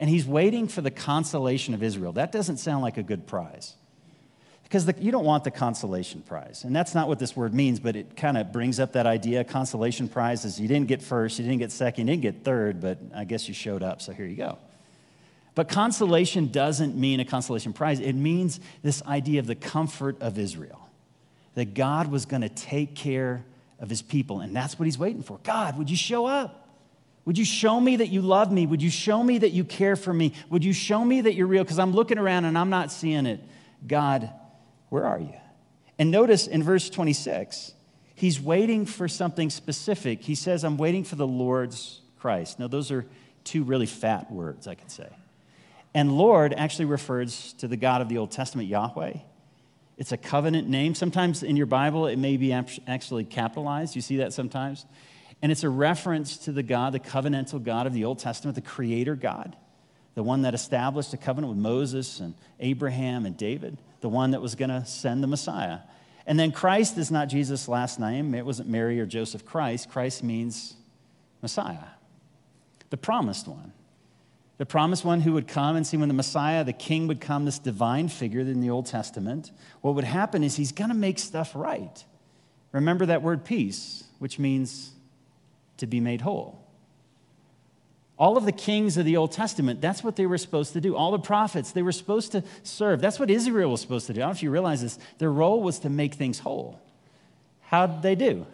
And 0.00 0.08
he's 0.08 0.26
waiting 0.26 0.66
for 0.66 0.80
the 0.80 0.90
consolation 0.90 1.74
of 1.74 1.82
Israel. 1.82 2.12
That 2.12 2.32
doesn't 2.32 2.56
sound 2.56 2.82
like 2.82 2.96
a 2.96 3.02
good 3.02 3.26
prize. 3.26 3.76
Because 4.72 4.90
you 5.00 5.12
don't 5.12 5.26
want 5.26 5.44
the 5.44 5.50
consolation 5.50 6.22
prize. 6.22 6.64
And 6.64 6.74
that's 6.74 6.94
not 6.94 7.06
what 7.06 7.18
this 7.18 7.36
word 7.36 7.52
means, 7.52 7.78
but 7.78 7.94
it 7.94 8.16
kind 8.16 8.38
of 8.38 8.52
brings 8.52 8.80
up 8.80 8.94
that 8.94 9.04
idea. 9.04 9.44
Consolation 9.44 10.08
prize 10.08 10.46
is 10.46 10.58
you 10.58 10.66
didn't 10.66 10.88
get 10.88 11.02
first, 11.02 11.38
you 11.38 11.44
didn't 11.44 11.58
get 11.58 11.70
second, 11.70 12.06
you 12.06 12.14
didn't 12.14 12.22
get 12.22 12.42
third, 12.42 12.80
but 12.80 12.96
I 13.14 13.24
guess 13.24 13.48
you 13.48 13.52
showed 13.52 13.82
up, 13.82 14.00
so 14.00 14.12
here 14.12 14.24
you 14.24 14.34
go. 14.34 14.56
But 15.54 15.68
consolation 15.68 16.50
doesn't 16.50 16.96
mean 16.96 17.20
a 17.20 17.26
consolation 17.26 17.74
prize. 17.74 18.00
It 18.00 18.14
means 18.14 18.60
this 18.82 19.02
idea 19.02 19.40
of 19.40 19.46
the 19.46 19.54
comfort 19.54 20.16
of 20.22 20.38
Israel, 20.38 20.88
that 21.54 21.74
God 21.74 22.10
was 22.10 22.24
going 22.24 22.40
to 22.40 22.48
take 22.48 22.94
care 22.94 23.44
of 23.78 23.90
his 23.90 24.00
people. 24.00 24.40
And 24.40 24.56
that's 24.56 24.78
what 24.78 24.86
he's 24.86 24.98
waiting 24.98 25.22
for. 25.22 25.38
God, 25.42 25.76
would 25.76 25.90
you 25.90 25.98
show 25.98 26.24
up? 26.24 26.66
Would 27.26 27.36
you 27.36 27.44
show 27.44 27.78
me 27.78 27.96
that 27.96 28.08
you 28.08 28.22
love 28.22 28.50
me? 28.50 28.64
Would 28.64 28.80
you 28.80 28.88
show 28.88 29.22
me 29.22 29.36
that 29.36 29.50
you 29.50 29.64
care 29.64 29.96
for 29.96 30.14
me? 30.14 30.32
Would 30.48 30.64
you 30.64 30.72
show 30.72 31.04
me 31.04 31.20
that 31.20 31.34
you're 31.34 31.46
real? 31.46 31.62
Because 31.62 31.78
I'm 31.78 31.92
looking 31.92 32.16
around 32.16 32.46
and 32.46 32.56
I'm 32.56 32.70
not 32.70 32.90
seeing 32.90 33.26
it. 33.26 33.40
God, 33.86 34.32
where 34.92 35.06
are 35.06 35.18
you? 35.18 35.32
And 35.98 36.10
notice 36.10 36.46
in 36.46 36.62
verse 36.62 36.90
26, 36.90 37.72
he's 38.14 38.38
waiting 38.38 38.84
for 38.84 39.08
something 39.08 39.48
specific. 39.48 40.20
He 40.20 40.34
says, 40.34 40.64
I'm 40.64 40.76
waiting 40.76 41.02
for 41.02 41.16
the 41.16 41.26
Lord's 41.26 42.02
Christ. 42.18 42.58
Now, 42.58 42.68
those 42.68 42.90
are 42.90 43.06
two 43.42 43.62
really 43.62 43.86
fat 43.86 44.30
words, 44.30 44.68
I 44.68 44.74
could 44.74 44.90
say. 44.90 45.08
And 45.94 46.12
Lord 46.12 46.52
actually 46.52 46.84
refers 46.84 47.54
to 47.54 47.68
the 47.68 47.76
God 47.78 48.02
of 48.02 48.10
the 48.10 48.18
Old 48.18 48.32
Testament, 48.32 48.68
Yahweh. 48.68 49.14
It's 49.96 50.12
a 50.12 50.18
covenant 50.18 50.68
name. 50.68 50.94
Sometimes 50.94 51.42
in 51.42 51.56
your 51.56 51.64
Bible, 51.64 52.06
it 52.06 52.18
may 52.18 52.36
be 52.36 52.52
actually 52.52 53.24
capitalized. 53.24 53.96
You 53.96 54.02
see 54.02 54.18
that 54.18 54.34
sometimes. 54.34 54.84
And 55.40 55.50
it's 55.50 55.64
a 55.64 55.70
reference 55.70 56.36
to 56.38 56.52
the 56.52 56.62
God, 56.62 56.92
the 56.92 57.00
covenantal 57.00 57.64
God 57.64 57.86
of 57.86 57.94
the 57.94 58.04
Old 58.04 58.18
Testament, 58.18 58.56
the 58.56 58.60
creator 58.60 59.16
God, 59.16 59.56
the 60.16 60.22
one 60.22 60.42
that 60.42 60.52
established 60.52 61.14
a 61.14 61.16
covenant 61.16 61.54
with 61.54 61.62
Moses 61.62 62.20
and 62.20 62.34
Abraham 62.60 63.24
and 63.24 63.38
David, 63.38 63.78
the 64.02 64.10
one 64.10 64.32
that 64.32 64.42
was 64.42 64.54
going 64.54 64.68
to 64.68 64.84
send 64.84 65.22
the 65.22 65.26
Messiah. 65.26 65.78
And 66.26 66.38
then 66.38 66.52
Christ 66.52 66.98
is 66.98 67.10
not 67.10 67.28
Jesus' 67.28 67.66
last 67.66 67.98
name. 67.98 68.34
It 68.34 68.44
wasn't 68.44 68.68
Mary 68.68 69.00
or 69.00 69.06
Joseph 69.06 69.44
Christ. 69.46 69.88
Christ 69.88 70.22
means 70.22 70.74
Messiah, 71.40 71.88
the 72.90 72.96
promised 72.96 73.48
one 73.48 73.72
the 74.62 74.66
promised 74.66 75.04
one 75.04 75.20
who 75.20 75.32
would 75.32 75.48
come 75.48 75.74
and 75.74 75.84
see 75.84 75.96
when 75.96 76.06
the 76.06 76.14
Messiah, 76.14 76.62
the 76.62 76.72
king, 76.72 77.08
would 77.08 77.20
come, 77.20 77.44
this 77.44 77.58
divine 77.58 78.06
figure 78.06 78.42
in 78.42 78.60
the 78.60 78.70
Old 78.70 78.86
Testament, 78.86 79.50
what 79.80 79.96
would 79.96 80.04
happen 80.04 80.44
is 80.44 80.54
he's 80.54 80.70
going 80.70 80.90
to 80.90 80.94
make 80.94 81.18
stuff 81.18 81.50
right. 81.56 82.04
Remember 82.70 83.04
that 83.06 83.22
word 83.22 83.44
peace, 83.44 84.04
which 84.20 84.38
means 84.38 84.92
to 85.78 85.88
be 85.88 85.98
made 85.98 86.20
whole. 86.20 86.61
All 88.22 88.36
of 88.36 88.44
the 88.44 88.52
kings 88.52 88.96
of 88.98 89.04
the 89.04 89.16
Old 89.16 89.32
Testament, 89.32 89.80
that's 89.80 90.04
what 90.04 90.14
they 90.14 90.26
were 90.26 90.38
supposed 90.38 90.74
to 90.74 90.80
do. 90.80 90.94
All 90.94 91.10
the 91.10 91.18
prophets, 91.18 91.72
they 91.72 91.82
were 91.82 91.90
supposed 91.90 92.30
to 92.30 92.44
serve. 92.62 93.00
That's 93.00 93.18
what 93.18 93.32
Israel 93.32 93.72
was 93.72 93.80
supposed 93.80 94.06
to 94.06 94.12
do. 94.12 94.20
I 94.20 94.22
don't 94.22 94.28
know 94.28 94.36
if 94.36 94.44
you 94.44 94.52
realize 94.52 94.80
this. 94.80 94.96
Their 95.18 95.32
role 95.32 95.60
was 95.60 95.80
to 95.80 95.90
make 95.90 96.14
things 96.14 96.38
whole. 96.38 96.80
How 97.62 97.88
did 97.88 98.02
they 98.02 98.14
do? 98.14 98.46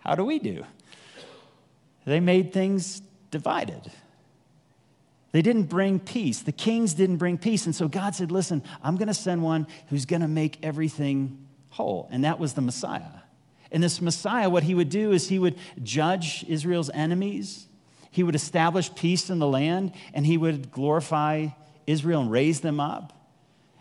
How 0.00 0.16
do 0.16 0.24
we 0.26 0.38
do? 0.38 0.66
They 2.04 2.20
made 2.20 2.52
things 2.52 3.00
divided. 3.30 3.90
They 5.32 5.40
didn't 5.40 5.70
bring 5.70 5.98
peace. 5.98 6.40
The 6.40 6.52
kings 6.52 6.92
didn't 6.92 7.16
bring 7.16 7.38
peace. 7.38 7.64
And 7.64 7.74
so 7.74 7.88
God 7.88 8.14
said, 8.14 8.30
Listen, 8.30 8.62
I'm 8.82 8.98
going 8.98 9.08
to 9.08 9.14
send 9.14 9.42
one 9.42 9.66
who's 9.88 10.04
going 10.04 10.20
to 10.20 10.28
make 10.28 10.58
everything 10.62 11.46
whole. 11.70 12.06
And 12.12 12.24
that 12.24 12.38
was 12.38 12.52
the 12.52 12.60
Messiah. 12.60 13.22
And 13.72 13.82
this 13.82 13.98
Messiah, 14.02 14.50
what 14.50 14.64
he 14.64 14.74
would 14.74 14.90
do 14.90 15.12
is 15.12 15.30
he 15.30 15.38
would 15.38 15.56
judge 15.82 16.44
Israel's 16.48 16.90
enemies, 16.90 17.66
he 18.16 18.22
would 18.22 18.34
establish 18.34 18.94
peace 18.94 19.28
in 19.28 19.40
the 19.40 19.46
land, 19.46 19.92
and 20.14 20.24
he 20.24 20.38
would 20.38 20.72
glorify 20.72 21.48
Israel 21.86 22.22
and 22.22 22.30
raise 22.30 22.62
them 22.62 22.80
up. 22.80 23.12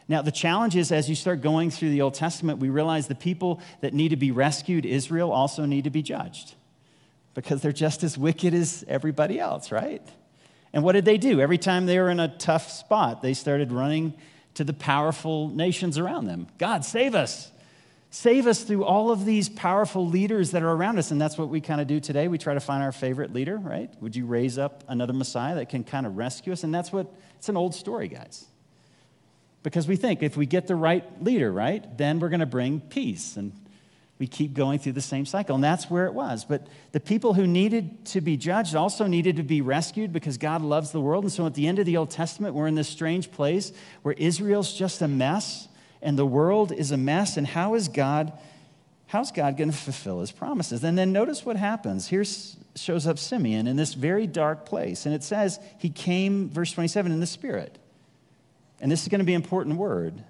Now, 0.10 0.22
the 0.24 0.32
challenge 0.34 0.75
is 0.75 0.92
as 0.92 1.08
you 1.08 1.15
start 1.15 1.39
going 1.39 1.72
through 1.72 1.92
the 1.92 2.01
Old 2.01 2.15
Testament, 2.15 2.60
we 2.60 2.68
realize 2.68 3.08
the 3.08 3.15
people 3.15 3.62
that 3.80 3.94
need 3.94 4.10
to 4.10 4.18
be 4.18 4.32
rescued, 4.32 4.86
Israel, 4.86 5.32
also 5.32 5.63
need 5.63 5.86
to 5.86 5.89
be 5.89 6.01
judged 6.01 6.56
because 7.34 7.62
they're 7.62 7.72
just 7.72 8.04
as 8.04 8.18
wicked 8.18 8.54
as 8.54 8.84
everybody 8.89 9.39
else, 9.39 9.72
right? 9.72 10.06
And 10.74 10.84
what 10.84 10.92
did 10.92 11.06
they 11.06 11.18
do? 11.18 11.39
Every 11.39 11.58
time 11.58 11.86
they 11.86 11.98
were 11.98 12.10
in 12.10 12.20
a 12.20 12.27
tough 12.27 12.70
spot, 12.70 13.22
they 13.22 13.34
started 13.34 13.72
running 13.72 14.15
to 14.56 14.65
the 14.65 14.74
powerful 14.74 15.48
nations 15.48 15.98
around 15.98 16.25
them. 16.25 16.48
God, 16.58 16.84
save 16.84 17.15
us. 17.15 17.54
Save 18.15 18.48
us 18.48 18.63
through 18.63 18.86
all 18.86 19.12
of 19.12 19.25
these 19.25 19.50
powerful 19.50 20.07
leaders 20.07 20.51
that 20.51 20.63
are 20.63 20.72
around 20.72 20.98
us. 20.98 21.12
And 21.12 21.19
that's 21.19 21.38
what 21.38 21.50
we 21.50 21.60
kind 21.60 21.81
of 21.81 21.88
do 21.88 22.00
today. 22.00 22.29
We 22.29 22.38
try 22.38 22.53
to 22.53 22.62
find 22.62 22.81
our 22.81 22.93
favorite 22.93 23.34
leader, 23.34 23.57
right? 23.57 23.93
Would 24.00 24.15
you 24.15 24.25
raise 24.25 24.57
up 24.57 24.86
another 24.88 25.12
Messiah 25.12 25.55
that 25.55 25.67
can 25.67 25.84
kind 25.84 26.05
of 26.05 26.15
rescue 26.15 26.53
us? 26.53 26.63
And 26.63 26.74
that's 26.74 26.93
what, 26.93 27.13
it's 27.36 27.50
an 27.50 27.57
old 27.57 27.75
story, 27.75 28.07
guys. 28.07 28.45
Because 29.63 29.86
we 29.86 29.98
think 29.98 30.24
if 30.24 30.38
we 30.38 30.45
get 30.45 30.65
the 30.65 30.77
right 30.77 31.03
leader, 31.22 31.51
right, 31.51 31.98
then 31.98 32.22
we're 32.22 32.29
going 32.29 32.39
to 32.39 32.45
bring 32.45 32.79
peace. 32.79 33.36
And 33.36 33.51
we 34.17 34.27
keep 34.27 34.53
going 34.53 34.79
through 34.79 34.93
the 34.93 35.01
same 35.01 35.25
cycle. 35.25 35.55
And 35.55 35.63
that's 35.63 35.89
where 35.89 36.05
it 36.05 36.13
was. 36.13 36.45
But 36.45 36.67
the 36.93 37.01
people 37.01 37.34
who 37.34 37.45
needed 37.45 38.05
to 38.05 38.22
be 38.22 38.38
judged 38.38 38.75
also 38.75 39.07
needed 39.07 39.36
to 39.36 39.43
be 39.43 39.60
rescued 39.60 40.13
because 40.13 40.38
God 40.38 40.62
loves 40.62 40.91
the 40.91 41.01
world. 41.01 41.25
And 41.25 41.34
so 41.34 41.45
at 41.48 41.53
the 41.53 41.67
end 41.67 41.79
of 41.79 41.86
the 41.86 41.98
Old 41.98 42.12
Testament, 42.12 42.55
we're 42.55 42.67
in 42.67 42.75
this 42.75 42.88
strange 42.88 43.29
place 43.29 43.74
where 44.03 44.15
Israel's 44.17 44.74
just 44.74 45.01
a 45.01 45.07
mess 45.10 45.67
and 46.06 46.18
the 46.18 46.26
world 46.26 46.72
is 46.72 46.92
a 46.92 46.98
mess. 46.98 47.36
And 47.36 47.46
how 47.46 47.74
is 47.74 47.90
God? 47.90 48.32
How's 49.08 49.32
God 49.32 49.58
going 49.58 49.72
to 49.72 49.76
fulfill 49.76 50.22
his 50.22 50.32
promises? 50.32 50.84
And 50.84 50.98
then 50.98 51.12
notice 51.12 51.46
what 51.46 51.58
happens. 51.58 52.08
Here 52.08 52.24
shows 52.76 53.08
up 53.08 53.18
Simeon 53.18 53.68
in 53.68 53.76
this 53.76 53.96
very 53.96 54.28
dark 54.28 54.66
place. 54.66 55.06
And 55.06 55.16
it 55.16 55.24
says 55.24 55.60
he 55.80 55.90
came, 55.90 56.50
verse 56.50 56.72
27, 56.72 57.12
in 57.12 57.20
the 57.20 57.26
Spirit. 57.26 57.78
And 58.80 58.92
this 58.92 59.02
is 59.02 59.08
going 59.08 59.20
to 59.20 59.26
be 59.26 59.34
an 59.34 59.42
important 59.42 59.78
word. 59.78 60.24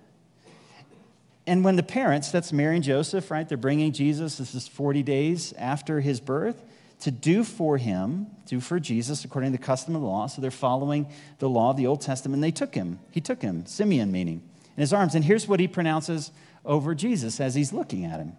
And 1.46 1.64
when 1.64 1.76
the 1.76 1.84
parents, 1.84 2.32
that's 2.32 2.54
Mary 2.54 2.76
and 2.76 2.84
Joseph, 2.84 3.30
right, 3.30 3.48
they're 3.48 3.58
bringing 3.58 3.92
Jesus, 3.92 4.38
this 4.38 4.56
is 4.56 4.68
40 4.68 5.04
days 5.04 5.54
after 5.58 6.00
his 6.00 6.20
birth, 6.20 6.60
to 7.02 7.12
do 7.12 7.44
for 7.44 7.78
him, 7.78 8.28
do 8.48 8.60
for 8.60 8.80
Jesus 8.80 9.26
according 9.26 9.52
to 9.52 9.58
the 9.58 9.64
custom 9.64 9.96
of 9.96 10.02
the 10.02 10.08
law. 10.08 10.28
So 10.28 10.42
they're 10.42 10.52
following 10.52 11.08
the 11.40 11.50
law 11.50 11.72
of 11.72 11.78
the 11.78 11.86
Old 11.86 12.02
Testament. 12.02 12.36
And 12.36 12.44
they 12.44 12.52
took 12.52 12.74
him. 12.74 13.00
He 13.12 13.20
took 13.20 13.42
him, 13.42 13.66
Simeon 13.66 14.12
meaning, 14.12 14.42
in 14.76 14.82
his 14.82 14.94
arms. 14.94 15.16
And 15.16 15.24
here's 15.24 15.48
what 15.48 15.60
he 15.60 15.68
pronounces 15.68 16.32
over 16.64 16.96
Jesus 16.96 17.40
as 17.40 17.56
he's 17.56 17.74
looking 17.74 18.06
at 18.06 18.20
him. 18.20 18.34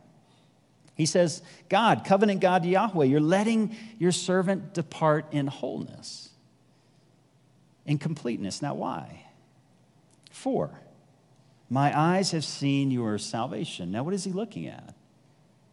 He 0.94 1.06
says, 1.06 1.42
God, 1.68 2.04
covenant 2.04 2.40
God 2.40 2.64
Yahweh, 2.64 3.04
you're 3.04 3.20
letting 3.20 3.76
your 3.98 4.12
servant 4.12 4.72
depart 4.72 5.26
in 5.30 5.46
wholeness, 5.46 6.30
in 7.84 7.98
completeness. 7.98 8.62
Now, 8.62 8.74
why? 8.74 9.26
For, 10.30 10.70
my 11.68 11.96
eyes 11.98 12.30
have 12.30 12.44
seen 12.44 12.90
your 12.90 13.18
salvation. 13.18 13.90
Now, 13.90 14.04
what 14.04 14.14
is 14.14 14.24
he 14.24 14.32
looking 14.32 14.68
at? 14.68 14.94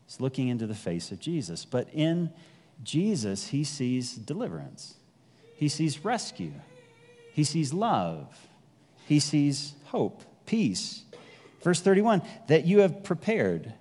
He's 0.05 0.20
looking 0.20 0.50
into 0.50 0.67
the 0.67 0.75
face 0.75 1.12
of 1.12 1.20
Jesus. 1.20 1.63
But 1.63 1.88
in 1.93 2.32
Jesus, 2.84 3.48
he 3.48 3.63
sees 3.63 4.15
deliverance, 4.15 4.96
he 5.55 5.70
sees 5.70 6.03
rescue, 6.03 6.53
he 7.32 7.46
sees 7.46 7.74
love, 7.74 8.27
he 9.08 9.20
sees 9.22 9.74
hope, 9.86 10.22
peace. 10.45 11.03
Verse 11.62 11.79
31 11.79 12.21
that 12.47 12.65
you 12.65 12.79
have 12.79 13.03
prepared 13.03 13.73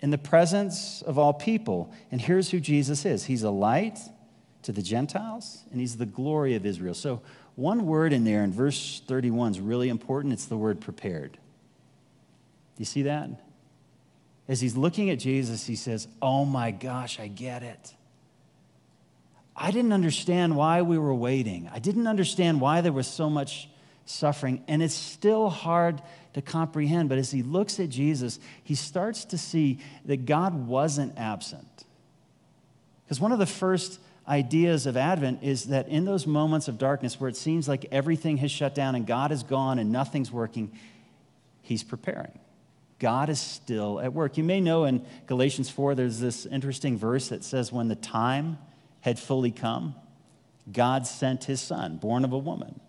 in 0.00 0.10
the 0.10 0.18
presence 0.18 1.02
of 1.02 1.18
all 1.18 1.32
people. 1.32 1.92
And 2.10 2.20
here's 2.20 2.50
who 2.50 2.60
Jesus 2.60 3.04
is 3.04 3.24
He's 3.24 3.42
a 3.42 3.50
light 3.50 3.98
to 4.62 4.72
the 4.72 4.82
Gentiles, 4.82 5.64
and 5.70 5.80
He's 5.80 5.96
the 5.96 6.06
glory 6.06 6.54
of 6.54 6.64
Israel. 6.64 6.94
So, 6.94 7.22
one 7.56 7.86
word 7.86 8.12
in 8.12 8.22
there 8.22 8.44
in 8.44 8.52
verse 8.52 9.02
31 9.06 9.52
is 9.52 9.60
really 9.60 9.88
important. 9.88 10.32
It's 10.32 10.44
the 10.44 10.56
word 10.56 10.80
prepared. 10.80 11.32
Do 11.32 11.38
you 12.78 12.84
see 12.84 13.02
that? 13.02 13.30
As 14.46 14.60
he's 14.60 14.76
looking 14.76 15.10
at 15.10 15.18
Jesus, 15.18 15.66
he 15.66 15.74
says, 15.74 16.06
Oh 16.22 16.44
my 16.44 16.70
gosh, 16.70 17.18
I 17.18 17.26
get 17.26 17.64
it. 17.64 17.94
I 19.56 19.72
didn't 19.72 19.92
understand 19.92 20.56
why 20.56 20.82
we 20.82 20.96
were 20.98 21.14
waiting. 21.14 21.68
I 21.72 21.80
didn't 21.80 22.06
understand 22.06 22.60
why 22.60 22.80
there 22.80 22.92
was 22.92 23.08
so 23.08 23.28
much 23.28 23.68
suffering. 24.08 24.62
And 24.68 24.82
it's 24.82 24.94
still 24.94 25.50
hard 25.50 26.02
to 26.34 26.42
comprehend. 26.42 27.08
But 27.08 27.18
as 27.18 27.30
he 27.30 27.42
looks 27.42 27.78
at 27.80 27.88
Jesus, 27.88 28.38
he 28.62 28.74
starts 28.74 29.24
to 29.26 29.38
see 29.38 29.78
that 30.06 30.26
God 30.26 30.66
wasn't 30.66 31.18
absent. 31.18 31.84
Because 33.04 33.20
one 33.20 33.32
of 33.32 33.38
the 33.38 33.46
first 33.46 34.00
ideas 34.26 34.86
of 34.86 34.96
Advent 34.96 35.42
is 35.42 35.66
that 35.66 35.88
in 35.88 36.04
those 36.04 36.26
moments 36.26 36.68
of 36.68 36.78
darkness 36.78 37.18
where 37.18 37.30
it 37.30 37.36
seems 37.36 37.66
like 37.66 37.86
everything 37.90 38.36
has 38.38 38.50
shut 38.50 38.74
down 38.74 38.94
and 38.94 39.06
God 39.06 39.32
is 39.32 39.42
gone 39.42 39.78
and 39.78 39.90
nothing's 39.90 40.30
working, 40.30 40.70
He's 41.62 41.82
preparing. 41.82 42.38
God 42.98 43.28
is 43.28 43.40
still 43.40 44.00
at 44.00 44.12
work. 44.12 44.36
You 44.36 44.44
may 44.44 44.60
know 44.60 44.84
in 44.84 45.04
Galatians 45.26 45.70
4, 45.70 45.94
there's 45.94 46.18
this 46.18 46.46
interesting 46.46 46.98
verse 46.98 47.28
that 47.28 47.44
says, 47.44 47.72
When 47.72 47.88
the 47.88 47.94
time 47.94 48.58
had 49.00 49.18
fully 49.18 49.52
come, 49.52 49.94
God 50.70 51.06
sent 51.06 51.44
His 51.44 51.60
Son, 51.60 51.96
born 51.96 52.24
of 52.24 52.32
a 52.32 52.38
woman, 52.38 52.80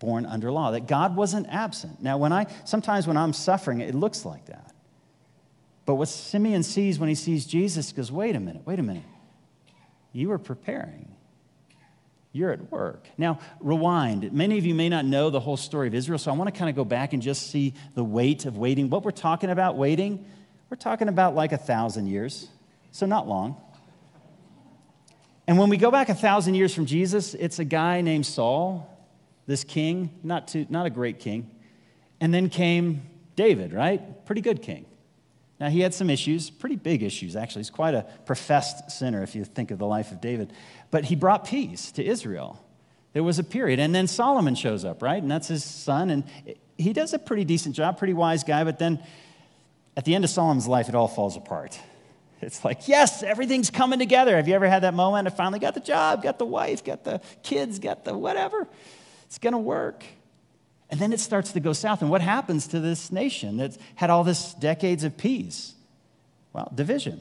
born 0.00 0.26
under 0.26 0.50
law. 0.50 0.72
That 0.72 0.88
God 0.88 1.14
wasn't 1.14 1.46
absent. 1.48 2.02
Now, 2.02 2.18
when 2.18 2.32
I 2.32 2.46
sometimes 2.64 3.06
when 3.06 3.16
I'm 3.16 3.32
suffering, 3.32 3.80
it 3.80 3.94
looks 3.94 4.24
like 4.24 4.46
that. 4.46 4.74
But 5.86 5.94
what 5.94 6.08
Simeon 6.08 6.62
sees 6.62 6.98
when 6.98 7.08
he 7.08 7.14
sees 7.14 7.46
Jesus 7.46 7.92
goes, 7.92 8.10
wait 8.10 8.34
a 8.34 8.40
minute, 8.40 8.62
wait 8.64 8.78
a 8.78 8.82
minute. 8.82 9.04
You 10.12 10.32
are 10.32 10.38
preparing. 10.38 11.14
You're 12.32 12.52
at 12.52 12.70
work. 12.70 13.08
Now, 13.18 13.40
rewind. 13.58 14.32
Many 14.32 14.56
of 14.58 14.64
you 14.64 14.74
may 14.74 14.88
not 14.88 15.04
know 15.04 15.30
the 15.30 15.40
whole 15.40 15.56
story 15.56 15.88
of 15.88 15.94
Israel, 15.94 16.18
so 16.18 16.30
I 16.30 16.36
want 16.36 16.52
to 16.52 16.56
kind 16.56 16.70
of 16.70 16.76
go 16.76 16.84
back 16.84 17.12
and 17.12 17.20
just 17.20 17.50
see 17.50 17.74
the 17.94 18.04
weight 18.04 18.44
of 18.46 18.56
waiting. 18.56 18.88
What 18.88 19.04
we're 19.04 19.10
talking 19.10 19.50
about 19.50 19.76
waiting, 19.76 20.24
we're 20.68 20.76
talking 20.76 21.08
about 21.08 21.34
like 21.34 21.50
a 21.52 21.58
thousand 21.58 22.06
years, 22.06 22.48
so 22.92 23.06
not 23.06 23.26
long. 23.26 23.56
And 25.48 25.58
when 25.58 25.70
we 25.70 25.76
go 25.76 25.90
back 25.90 26.08
a 26.08 26.14
thousand 26.14 26.54
years 26.54 26.72
from 26.72 26.86
Jesus, 26.86 27.34
it's 27.34 27.58
a 27.58 27.64
guy 27.64 28.00
named 28.00 28.26
Saul, 28.26 28.88
this 29.50 29.64
king, 29.64 30.10
not, 30.22 30.46
too, 30.46 30.64
not 30.70 30.86
a 30.86 30.90
great 30.90 31.18
king. 31.18 31.50
And 32.20 32.32
then 32.32 32.48
came 32.48 33.02
David, 33.34 33.72
right? 33.72 34.24
Pretty 34.24 34.42
good 34.42 34.62
king. 34.62 34.86
Now, 35.58 35.68
he 35.68 35.80
had 35.80 35.92
some 35.92 36.08
issues, 36.08 36.50
pretty 36.50 36.76
big 36.76 37.02
issues, 37.02 37.34
actually. 37.34 37.60
He's 37.60 37.70
quite 37.70 37.94
a 37.94 38.06
professed 38.26 38.92
sinner 38.92 39.24
if 39.24 39.34
you 39.34 39.44
think 39.44 39.72
of 39.72 39.78
the 39.78 39.86
life 39.86 40.12
of 40.12 40.20
David. 40.20 40.52
But 40.92 41.04
he 41.04 41.16
brought 41.16 41.46
peace 41.46 41.90
to 41.92 42.04
Israel. 42.04 42.64
There 43.12 43.24
was 43.24 43.40
a 43.40 43.44
period. 43.44 43.80
And 43.80 43.92
then 43.92 44.06
Solomon 44.06 44.54
shows 44.54 44.84
up, 44.84 45.02
right? 45.02 45.20
And 45.20 45.28
that's 45.28 45.48
his 45.48 45.64
son. 45.64 46.10
And 46.10 46.24
he 46.78 46.92
does 46.92 47.12
a 47.12 47.18
pretty 47.18 47.44
decent 47.44 47.74
job, 47.74 47.98
pretty 47.98 48.14
wise 48.14 48.44
guy. 48.44 48.62
But 48.62 48.78
then 48.78 49.02
at 49.96 50.04
the 50.04 50.14
end 50.14 50.22
of 50.22 50.30
Solomon's 50.30 50.68
life, 50.68 50.88
it 50.88 50.94
all 50.94 51.08
falls 51.08 51.36
apart. 51.36 51.76
It's 52.40 52.64
like, 52.64 52.86
yes, 52.86 53.24
everything's 53.24 53.68
coming 53.68 53.98
together. 53.98 54.36
Have 54.36 54.46
you 54.46 54.54
ever 54.54 54.68
had 54.68 54.84
that 54.84 54.94
moment? 54.94 55.26
I 55.26 55.30
finally 55.30 55.58
got 55.58 55.74
the 55.74 55.80
job, 55.80 56.22
got 56.22 56.38
the 56.38 56.46
wife, 56.46 56.84
got 56.84 57.02
the 57.02 57.20
kids, 57.42 57.80
got 57.80 58.04
the 58.04 58.16
whatever. 58.16 58.68
It's 59.30 59.38
going 59.38 59.52
to 59.52 59.58
work. 59.58 60.02
And 60.90 60.98
then 60.98 61.12
it 61.12 61.20
starts 61.20 61.52
to 61.52 61.60
go 61.60 61.72
south. 61.72 62.02
And 62.02 62.10
what 62.10 62.20
happens 62.20 62.66
to 62.68 62.80
this 62.80 63.12
nation 63.12 63.58
that 63.58 63.78
had 63.94 64.10
all 64.10 64.24
this 64.24 64.54
decades 64.54 65.04
of 65.04 65.16
peace? 65.16 65.74
Well, 66.52 66.72
division. 66.74 67.20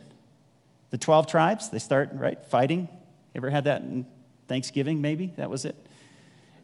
The 0.89 0.97
12 0.97 1.27
tribes, 1.27 1.69
they 1.69 1.77
start, 1.77 2.09
right, 2.13 2.43
fighting. 2.45 2.89
Ever 3.35 3.51
had 3.51 3.65
that 3.65 3.83
in 3.83 4.07
Thanksgiving, 4.47 5.01
maybe? 5.01 5.33
That 5.37 5.51
was 5.51 5.65
it. 5.65 5.75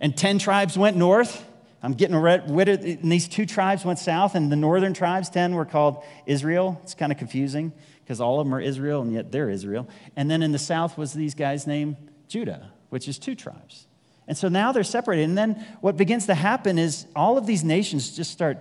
And 0.02 0.18
10 0.18 0.40
tribes 0.40 0.80
went 0.80 0.98
north. 0.98 1.46
I'm 1.84 1.94
getting 1.94 2.16
rid 2.16 2.68
of, 2.68 2.84
and 2.84 3.12
these 3.12 3.28
two 3.28 3.46
tribes 3.46 3.86
went 3.86 4.00
south, 4.00 4.34
and 4.34 4.52
the 4.52 4.56
northern 4.56 4.96
tribes, 4.96 5.30
10, 5.30 5.54
were 5.54 5.66
called 5.66 6.04
Israel. 6.26 6.82
It's 6.82 6.96
kind 6.96 7.12
of 7.12 7.20
confusing 7.20 7.72
because 8.04 8.20
all 8.20 8.40
of 8.40 8.48
them 8.48 8.56
are 8.56 8.60
Israel, 8.60 9.04
and 9.04 9.14
yet 9.14 9.32
they're 9.32 9.52
Israel. 9.52 9.88
And 10.16 10.32
then 10.32 10.42
in 10.42 10.52
the 10.52 10.58
south 10.58 10.98
was 10.98 11.14
these 11.14 11.36
guys 11.36 11.68
named 11.68 11.98
Judah, 12.28 12.72
which 12.90 13.08
is 13.08 13.20
two 13.20 13.36
tribes. 13.36 13.86
And 14.28 14.38
so 14.38 14.48
now 14.48 14.72
they're 14.72 14.84
separated. 14.84 15.24
And 15.24 15.38
then 15.38 15.66
what 15.82 15.98
begins 15.98 16.26
to 16.28 16.36
happen 16.36 16.80
is 16.80 17.06
all 17.16 17.38
of 17.38 17.46
these 17.46 17.64
nations 17.64 18.16
just 18.16 18.32
start 18.32 18.58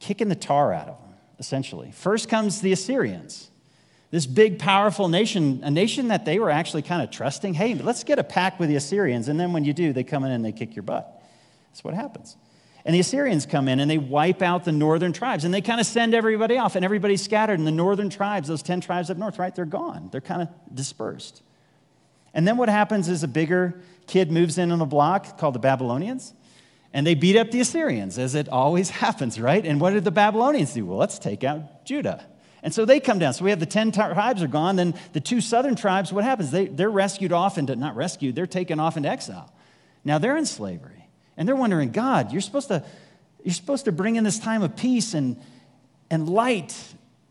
kicking 0.00 0.28
the 0.28 0.34
tar 0.34 0.72
out 0.72 0.88
of 0.88 1.00
them, 1.00 1.14
essentially. 1.38 1.90
First 1.90 2.28
comes 2.28 2.60
the 2.60 2.72
Assyrians, 2.72 3.50
this 4.10 4.26
big, 4.26 4.58
powerful 4.58 5.08
nation, 5.08 5.60
a 5.64 5.70
nation 5.70 6.08
that 6.08 6.24
they 6.24 6.38
were 6.38 6.50
actually 6.50 6.82
kind 6.82 7.02
of 7.02 7.10
trusting. 7.10 7.54
Hey, 7.54 7.74
let's 7.74 8.04
get 8.04 8.18
a 8.18 8.24
pact 8.24 8.58
with 8.58 8.68
the 8.68 8.76
Assyrians. 8.76 9.28
And 9.28 9.38
then 9.38 9.52
when 9.52 9.64
you 9.64 9.74
do, 9.74 9.92
they 9.92 10.04
come 10.04 10.24
in 10.24 10.30
and 10.30 10.44
they 10.44 10.52
kick 10.52 10.74
your 10.74 10.82
butt. 10.82 11.22
That's 11.70 11.84
what 11.84 11.94
happens. 11.94 12.36
And 12.84 12.94
the 12.94 13.00
Assyrians 13.00 13.44
come 13.44 13.68
in 13.68 13.80
and 13.80 13.90
they 13.90 13.98
wipe 13.98 14.40
out 14.40 14.64
the 14.64 14.72
northern 14.72 15.12
tribes 15.12 15.44
and 15.44 15.52
they 15.52 15.60
kind 15.60 15.78
of 15.78 15.86
send 15.86 16.14
everybody 16.14 16.56
off 16.56 16.74
and 16.74 16.86
everybody's 16.86 17.22
scattered. 17.22 17.58
And 17.58 17.66
the 17.66 17.72
northern 17.72 18.08
tribes, 18.08 18.48
those 18.48 18.62
10 18.62 18.80
tribes 18.80 19.10
up 19.10 19.18
north, 19.18 19.38
right, 19.38 19.54
they're 19.54 19.66
gone. 19.66 20.08
They're 20.10 20.22
kind 20.22 20.40
of 20.40 20.48
dispersed. 20.74 21.42
And 22.32 22.48
then 22.48 22.56
what 22.56 22.70
happens 22.70 23.08
is 23.08 23.22
a 23.22 23.28
bigger 23.28 23.82
kid 24.08 24.32
moves 24.32 24.58
in 24.58 24.72
on 24.72 24.78
the 24.78 24.86
block 24.86 25.38
called 25.38 25.54
the 25.54 25.60
Babylonians, 25.60 26.34
and 26.92 27.06
they 27.06 27.14
beat 27.14 27.36
up 27.36 27.50
the 27.50 27.60
Assyrians, 27.60 28.18
as 28.18 28.34
it 28.34 28.48
always 28.48 28.90
happens, 29.04 29.40
right? 29.40 29.64
And 29.64 29.80
what 29.80 29.92
did 29.92 30.04
the 30.04 30.10
Babylonians 30.10 30.72
do? 30.72 30.86
Well, 30.86 30.98
let's 30.98 31.18
take 31.18 31.44
out 31.44 31.84
Judah. 31.84 32.26
And 32.62 32.74
so 32.74 32.84
they 32.84 32.98
come 32.98 33.18
down. 33.18 33.34
So 33.34 33.44
we 33.44 33.50
have 33.50 33.60
the 33.60 33.66
10 33.66 33.92
tribes 33.92 34.42
are 34.42 34.48
gone. 34.48 34.76
Then 34.76 34.94
the 35.12 35.20
two 35.20 35.40
southern 35.40 35.76
tribes, 35.76 36.12
what 36.12 36.24
happens? 36.24 36.50
They, 36.50 36.66
they're 36.66 36.90
rescued 36.90 37.32
off 37.32 37.56
into, 37.56 37.76
not 37.76 37.94
rescued, 37.94 38.34
they're 38.34 38.46
taken 38.46 38.80
off 38.80 38.96
into 38.96 39.08
exile. 39.08 39.52
Now 40.04 40.18
they're 40.18 40.36
in 40.36 40.46
slavery. 40.46 41.08
And 41.36 41.46
they're 41.46 41.56
wondering, 41.56 41.92
God, 41.92 42.32
you're 42.32 42.40
supposed 42.40 42.68
to, 42.68 42.84
you're 43.44 43.54
supposed 43.54 43.84
to 43.84 43.92
bring 43.92 44.16
in 44.16 44.24
this 44.24 44.40
time 44.40 44.62
of 44.62 44.74
peace 44.74 45.14
and, 45.14 45.40
and 46.10 46.28
light. 46.28 46.76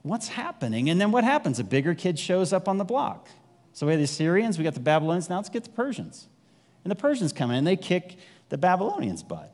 What's 0.04 0.30
happening? 0.30 0.90
And 0.90 1.00
then 1.00 1.12
what 1.12 1.26
happens? 1.26 1.60
A 1.60 1.64
bigger 1.66 1.94
kid 1.94 2.18
shows 2.18 2.54
up 2.54 2.70
on 2.70 2.78
the 2.78 2.86
block. 2.86 3.28
So 3.74 3.86
we 3.86 3.92
have 3.92 4.00
the 4.00 4.06
Assyrians, 4.06 4.58
we 4.58 4.64
got 4.64 4.74
the 4.74 4.80
Babylonians, 4.80 5.30
now 5.30 5.36
let's 5.36 5.50
get 5.50 5.66
the 5.66 5.70
Persians. 5.70 6.30
And 6.88 6.92
the 6.94 6.96
Persians 6.96 7.34
come 7.34 7.52
in 7.52 7.58
and 7.58 7.68
they 7.68 7.76
kick 7.76 8.16
the 8.48 8.58
Babylonians' 8.58 9.22
butt. 9.22 9.54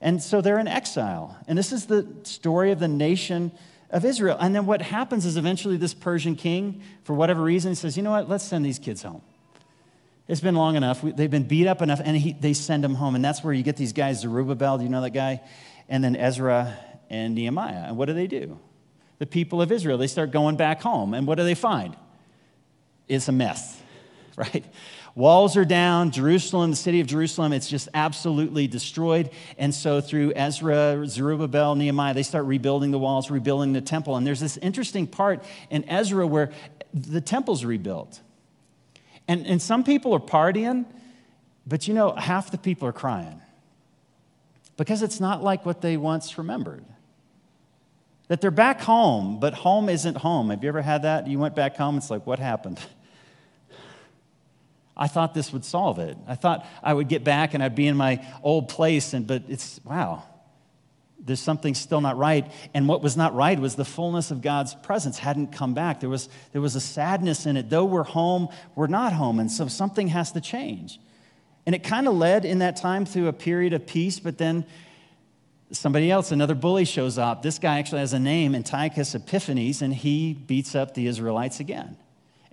And 0.00 0.22
so 0.22 0.40
they're 0.40 0.60
in 0.60 0.68
exile. 0.68 1.36
And 1.48 1.58
this 1.58 1.72
is 1.72 1.86
the 1.86 2.06
story 2.22 2.70
of 2.70 2.78
the 2.78 2.86
nation 2.86 3.50
of 3.90 4.04
Israel. 4.04 4.36
And 4.38 4.54
then 4.54 4.64
what 4.64 4.80
happens 4.80 5.26
is 5.26 5.36
eventually 5.36 5.76
this 5.76 5.94
Persian 5.94 6.36
king, 6.36 6.80
for 7.02 7.12
whatever 7.12 7.42
reason, 7.42 7.74
says, 7.74 7.96
you 7.96 8.04
know 8.04 8.12
what, 8.12 8.28
let's 8.28 8.44
send 8.44 8.64
these 8.64 8.78
kids 8.78 9.02
home. 9.02 9.20
It's 10.28 10.40
been 10.40 10.54
long 10.54 10.76
enough. 10.76 11.02
They've 11.02 11.28
been 11.28 11.48
beat 11.48 11.66
up 11.66 11.82
enough, 11.82 12.00
and 12.04 12.16
he, 12.16 12.34
they 12.34 12.52
send 12.52 12.84
them 12.84 12.94
home. 12.94 13.16
And 13.16 13.24
that's 13.24 13.42
where 13.42 13.52
you 13.52 13.64
get 13.64 13.76
these 13.76 13.92
guys, 13.92 14.20
Zerubbabel, 14.20 14.78
do 14.78 14.84
you 14.84 14.90
know 14.90 15.00
that 15.00 15.10
guy? 15.10 15.40
And 15.88 16.04
then 16.04 16.14
Ezra 16.14 16.78
and 17.10 17.34
Nehemiah. 17.34 17.86
And 17.88 17.96
what 17.96 18.06
do 18.06 18.12
they 18.12 18.28
do? 18.28 18.60
The 19.18 19.26
people 19.26 19.60
of 19.60 19.72
Israel, 19.72 19.98
they 19.98 20.06
start 20.06 20.30
going 20.30 20.54
back 20.54 20.82
home. 20.82 21.14
And 21.14 21.26
what 21.26 21.34
do 21.36 21.42
they 21.42 21.56
find? 21.56 21.96
It's 23.08 23.26
a 23.26 23.32
mess, 23.32 23.76
right? 24.36 24.64
Walls 25.14 25.56
are 25.56 25.64
down. 25.64 26.10
Jerusalem, 26.10 26.70
the 26.70 26.76
city 26.76 27.00
of 27.00 27.06
Jerusalem, 27.06 27.52
it's 27.52 27.68
just 27.68 27.88
absolutely 27.94 28.66
destroyed. 28.66 29.30
And 29.56 29.72
so 29.72 30.00
through 30.00 30.32
Ezra, 30.34 31.04
Zerubbabel, 31.06 31.76
Nehemiah, 31.76 32.14
they 32.14 32.24
start 32.24 32.46
rebuilding 32.46 32.90
the 32.90 32.98
walls, 32.98 33.30
rebuilding 33.30 33.72
the 33.72 33.80
temple. 33.80 34.16
And 34.16 34.26
there's 34.26 34.40
this 34.40 34.56
interesting 34.56 35.06
part 35.06 35.44
in 35.70 35.88
Ezra 35.88 36.26
where 36.26 36.50
the 36.92 37.20
temple's 37.20 37.64
rebuilt. 37.64 38.20
And, 39.28 39.46
and 39.46 39.62
some 39.62 39.84
people 39.84 40.12
are 40.14 40.20
partying, 40.20 40.84
but 41.66 41.86
you 41.86 41.94
know, 41.94 42.12
half 42.12 42.50
the 42.50 42.58
people 42.58 42.88
are 42.88 42.92
crying 42.92 43.40
because 44.76 45.02
it's 45.02 45.20
not 45.20 45.42
like 45.42 45.64
what 45.64 45.80
they 45.80 45.96
once 45.96 46.36
remembered. 46.38 46.84
That 48.28 48.40
they're 48.40 48.50
back 48.50 48.80
home, 48.80 49.38
but 49.38 49.54
home 49.54 49.88
isn't 49.88 50.16
home. 50.16 50.50
Have 50.50 50.62
you 50.62 50.68
ever 50.68 50.82
had 50.82 51.02
that? 51.02 51.28
You 51.28 51.38
went 51.38 51.54
back 51.54 51.76
home, 51.76 51.96
it's 51.96 52.10
like, 52.10 52.26
what 52.26 52.40
happened? 52.40 52.80
I 54.96 55.08
thought 55.08 55.34
this 55.34 55.52
would 55.52 55.64
solve 55.64 55.98
it. 55.98 56.16
I 56.26 56.36
thought 56.36 56.66
I 56.82 56.94
would 56.94 57.08
get 57.08 57.24
back 57.24 57.54
and 57.54 57.62
I'd 57.62 57.74
be 57.74 57.86
in 57.86 57.96
my 57.96 58.24
old 58.42 58.68
place, 58.68 59.12
and, 59.12 59.26
but 59.26 59.42
it's, 59.48 59.80
wow, 59.84 60.22
there's 61.18 61.40
something 61.40 61.74
still 61.74 62.00
not 62.00 62.16
right. 62.16 62.50
And 62.74 62.86
what 62.86 63.02
was 63.02 63.16
not 63.16 63.34
right 63.34 63.58
was 63.58 63.74
the 63.74 63.84
fullness 63.84 64.30
of 64.30 64.42
God's 64.42 64.74
presence 64.74 65.18
hadn't 65.18 65.52
come 65.52 65.74
back. 65.74 66.00
There 66.00 66.10
was, 66.10 66.28
there 66.52 66.60
was 66.60 66.76
a 66.76 66.80
sadness 66.80 67.46
in 67.46 67.56
it. 67.56 67.70
Though 67.70 67.86
we're 67.86 68.04
home, 68.04 68.48
we're 68.74 68.86
not 68.86 69.12
home. 69.12 69.40
And 69.40 69.50
so 69.50 69.66
something 69.66 70.08
has 70.08 70.32
to 70.32 70.40
change. 70.40 71.00
And 71.66 71.74
it 71.74 71.82
kind 71.82 72.06
of 72.06 72.14
led 72.14 72.44
in 72.44 72.58
that 72.58 72.76
time 72.76 73.06
through 73.06 73.28
a 73.28 73.32
period 73.32 73.72
of 73.72 73.86
peace, 73.86 74.20
but 74.20 74.36
then 74.36 74.66
somebody 75.72 76.10
else, 76.10 76.30
another 76.30 76.54
bully 76.54 76.84
shows 76.84 77.16
up. 77.16 77.42
This 77.42 77.58
guy 77.58 77.78
actually 77.78 78.00
has 78.00 78.12
a 78.12 78.18
name, 78.18 78.54
Antiochus 78.54 79.14
Epiphanes, 79.14 79.80
and 79.80 79.94
he 79.94 80.34
beats 80.34 80.74
up 80.74 80.94
the 80.94 81.06
Israelites 81.06 81.58
again. 81.58 81.96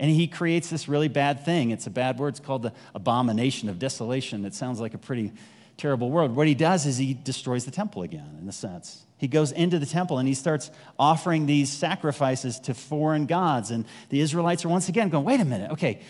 And 0.01 0.09
he 0.09 0.27
creates 0.27 0.69
this 0.69 0.89
really 0.89 1.07
bad 1.07 1.45
thing. 1.45 1.69
It's 1.69 1.85
a 1.85 1.91
bad 1.91 2.17
word. 2.17 2.29
It's 2.29 2.39
called 2.39 2.63
the 2.63 2.73
abomination 2.95 3.69
of 3.69 3.77
desolation. 3.77 4.43
It 4.45 4.55
sounds 4.55 4.81
like 4.81 4.95
a 4.95 4.97
pretty 4.97 5.31
terrible 5.77 6.09
world. 6.09 6.35
What 6.35 6.47
he 6.47 6.55
does 6.55 6.87
is 6.87 6.97
he 6.97 7.13
destroys 7.13 7.65
the 7.65 7.71
temple 7.71 8.01
again, 8.01 8.39
in 8.41 8.49
a 8.49 8.51
sense. 8.51 9.05
He 9.17 9.27
goes 9.27 9.51
into 9.51 9.77
the 9.77 9.85
temple 9.85 10.17
and 10.17 10.27
he 10.27 10.33
starts 10.33 10.71
offering 10.97 11.45
these 11.45 11.69
sacrifices 11.69 12.59
to 12.61 12.73
foreign 12.73 13.27
gods. 13.27 13.69
And 13.69 13.85
the 14.09 14.21
Israelites 14.21 14.65
are 14.65 14.69
once 14.69 14.89
again 14.89 15.09
going, 15.09 15.23
wait 15.23 15.39
a 15.39 15.45
minute, 15.45 15.69
okay, 15.69 16.01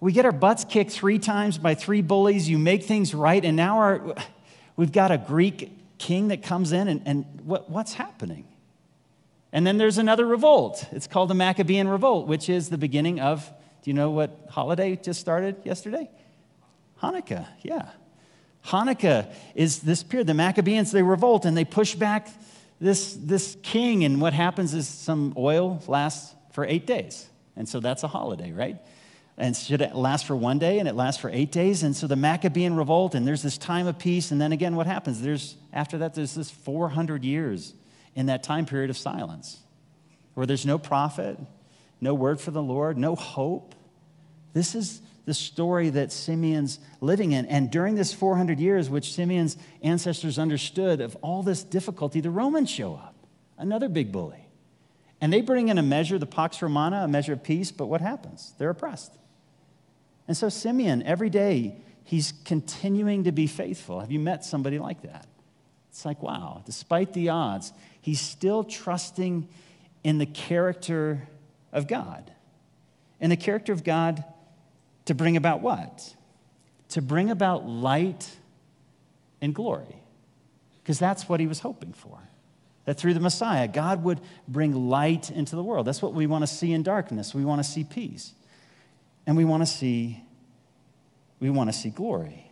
we 0.00 0.12
get 0.12 0.24
our 0.24 0.32
butts 0.32 0.64
kicked 0.64 0.90
three 0.90 1.20
times 1.20 1.56
by 1.56 1.76
three 1.76 2.02
bullies, 2.02 2.48
you 2.48 2.58
make 2.58 2.82
things 2.82 3.14
right, 3.14 3.44
and 3.44 3.56
now 3.56 3.78
our, 3.78 4.16
we've 4.76 4.92
got 4.92 5.12
a 5.12 5.18
Greek 5.18 5.70
king 5.98 6.28
that 6.28 6.42
comes 6.42 6.72
in, 6.72 6.88
and, 6.88 7.02
and 7.04 7.26
what, 7.44 7.70
what's 7.70 7.92
happening? 7.92 8.46
And 9.52 9.66
then 9.66 9.78
there's 9.78 9.98
another 9.98 10.26
revolt. 10.26 10.86
It's 10.92 11.06
called 11.06 11.30
the 11.30 11.34
Maccabean 11.34 11.88
Revolt, 11.88 12.28
which 12.28 12.48
is 12.48 12.68
the 12.68 12.78
beginning 12.78 13.20
of, 13.20 13.44
do 13.82 13.90
you 13.90 13.94
know 13.94 14.10
what 14.10 14.46
holiday 14.48 14.96
just 14.96 15.20
started 15.20 15.56
yesterday? 15.64 16.08
Hanukkah, 17.02 17.46
yeah. 17.62 17.88
Hanukkah 18.66 19.32
is 19.54 19.80
this 19.80 20.02
period. 20.02 20.26
The 20.26 20.34
Maccabees, 20.34 20.92
they 20.92 21.02
revolt 21.02 21.46
and 21.46 21.56
they 21.56 21.64
push 21.64 21.94
back 21.94 22.28
this, 22.80 23.14
this 23.14 23.56
king. 23.62 24.04
And 24.04 24.20
what 24.20 24.34
happens 24.34 24.74
is 24.74 24.86
some 24.86 25.34
oil 25.36 25.82
lasts 25.88 26.34
for 26.52 26.64
eight 26.64 26.86
days. 26.86 27.28
And 27.56 27.68
so 27.68 27.80
that's 27.80 28.04
a 28.04 28.08
holiday, 28.08 28.52
right? 28.52 28.78
And 29.36 29.56
should 29.56 29.80
it 29.80 29.94
last 29.94 30.26
for 30.26 30.36
one 30.36 30.58
day 30.58 30.78
and 30.78 30.86
it 30.86 30.94
lasts 30.94 31.20
for 31.20 31.30
eight 31.30 31.50
days? 31.50 31.82
And 31.82 31.96
so 31.96 32.06
the 32.06 32.16
Maccabean 32.16 32.76
revolt, 32.76 33.14
and 33.14 33.26
there's 33.26 33.42
this 33.42 33.56
time 33.56 33.86
of 33.86 33.98
peace. 33.98 34.30
And 34.30 34.40
then 34.40 34.52
again, 34.52 34.76
what 34.76 34.86
happens? 34.86 35.22
There's, 35.22 35.56
after 35.72 35.98
that, 35.98 36.14
there's 36.14 36.34
this 36.34 36.50
400 36.50 37.24
years 37.24 37.72
in 38.20 38.26
that 38.26 38.42
time 38.42 38.66
period 38.66 38.90
of 38.90 38.96
silence 38.96 39.58
where 40.34 40.46
there's 40.46 40.66
no 40.66 40.78
prophet, 40.78 41.38
no 42.00 42.14
word 42.14 42.40
for 42.40 42.50
the 42.50 42.62
Lord, 42.62 42.96
no 42.96 43.14
hope. 43.14 43.74
This 44.52 44.74
is 44.74 45.02
the 45.26 45.34
story 45.34 45.90
that 45.90 46.12
Simeon's 46.12 46.78
living 47.00 47.32
in. 47.32 47.46
And 47.46 47.70
during 47.70 47.94
this 47.94 48.12
400 48.12 48.58
years, 48.58 48.88
which 48.88 49.12
Simeon's 49.12 49.56
ancestors 49.82 50.38
understood 50.38 51.00
of 51.00 51.16
all 51.16 51.42
this 51.42 51.62
difficulty, 51.62 52.20
the 52.20 52.30
Romans 52.30 52.70
show 52.70 52.94
up, 52.94 53.14
another 53.58 53.88
big 53.88 54.12
bully. 54.12 54.48
And 55.20 55.32
they 55.32 55.42
bring 55.42 55.68
in 55.68 55.76
a 55.76 55.82
measure, 55.82 56.18
the 56.18 56.26
Pax 56.26 56.62
Romana, 56.62 57.04
a 57.04 57.08
measure 57.08 57.34
of 57.34 57.42
peace, 57.42 57.70
but 57.70 57.86
what 57.86 58.00
happens? 58.00 58.54
They're 58.56 58.70
oppressed. 58.70 59.12
And 60.26 60.36
so 60.36 60.48
Simeon, 60.48 61.02
every 61.02 61.28
day, 61.28 61.76
he's 62.04 62.32
continuing 62.44 63.24
to 63.24 63.32
be 63.32 63.46
faithful. 63.46 64.00
Have 64.00 64.10
you 64.10 64.20
met 64.20 64.44
somebody 64.44 64.78
like 64.78 65.02
that? 65.02 65.26
It's 65.90 66.04
like, 66.04 66.22
wow, 66.22 66.62
despite 66.64 67.12
the 67.12 67.28
odds, 67.28 67.72
he's 68.00 68.20
still 68.20 68.64
trusting 68.64 69.48
in 70.02 70.18
the 70.18 70.26
character 70.26 71.28
of 71.72 71.86
God. 71.86 72.30
And 73.20 73.30
the 73.30 73.36
character 73.36 73.72
of 73.72 73.84
God 73.84 74.24
to 75.04 75.14
bring 75.14 75.36
about 75.36 75.60
what? 75.60 76.14
To 76.90 77.02
bring 77.02 77.30
about 77.30 77.66
light 77.66 78.30
and 79.40 79.54
glory. 79.54 79.96
Because 80.82 80.98
that's 80.98 81.28
what 81.28 81.40
he 81.40 81.46
was 81.46 81.60
hoping 81.60 81.92
for. 81.92 82.18
That 82.86 82.94
through 82.94 83.14
the 83.14 83.20
Messiah, 83.20 83.68
God 83.68 84.02
would 84.04 84.20
bring 84.48 84.88
light 84.88 85.30
into 85.30 85.54
the 85.54 85.62
world. 85.62 85.86
That's 85.86 86.00
what 86.00 86.14
we 86.14 86.26
want 86.26 86.42
to 86.42 86.46
see 86.46 86.72
in 86.72 86.82
darkness. 86.82 87.34
We 87.34 87.44
want 87.44 87.62
to 87.62 87.68
see 87.68 87.84
peace. 87.84 88.32
And 89.26 89.36
we 89.36 89.44
want 89.44 89.62
to 89.62 89.66
see 89.66 90.22
we 91.40 91.48
want 91.48 91.72
to 91.72 91.78
see 91.78 91.88
glory. 91.88 92.50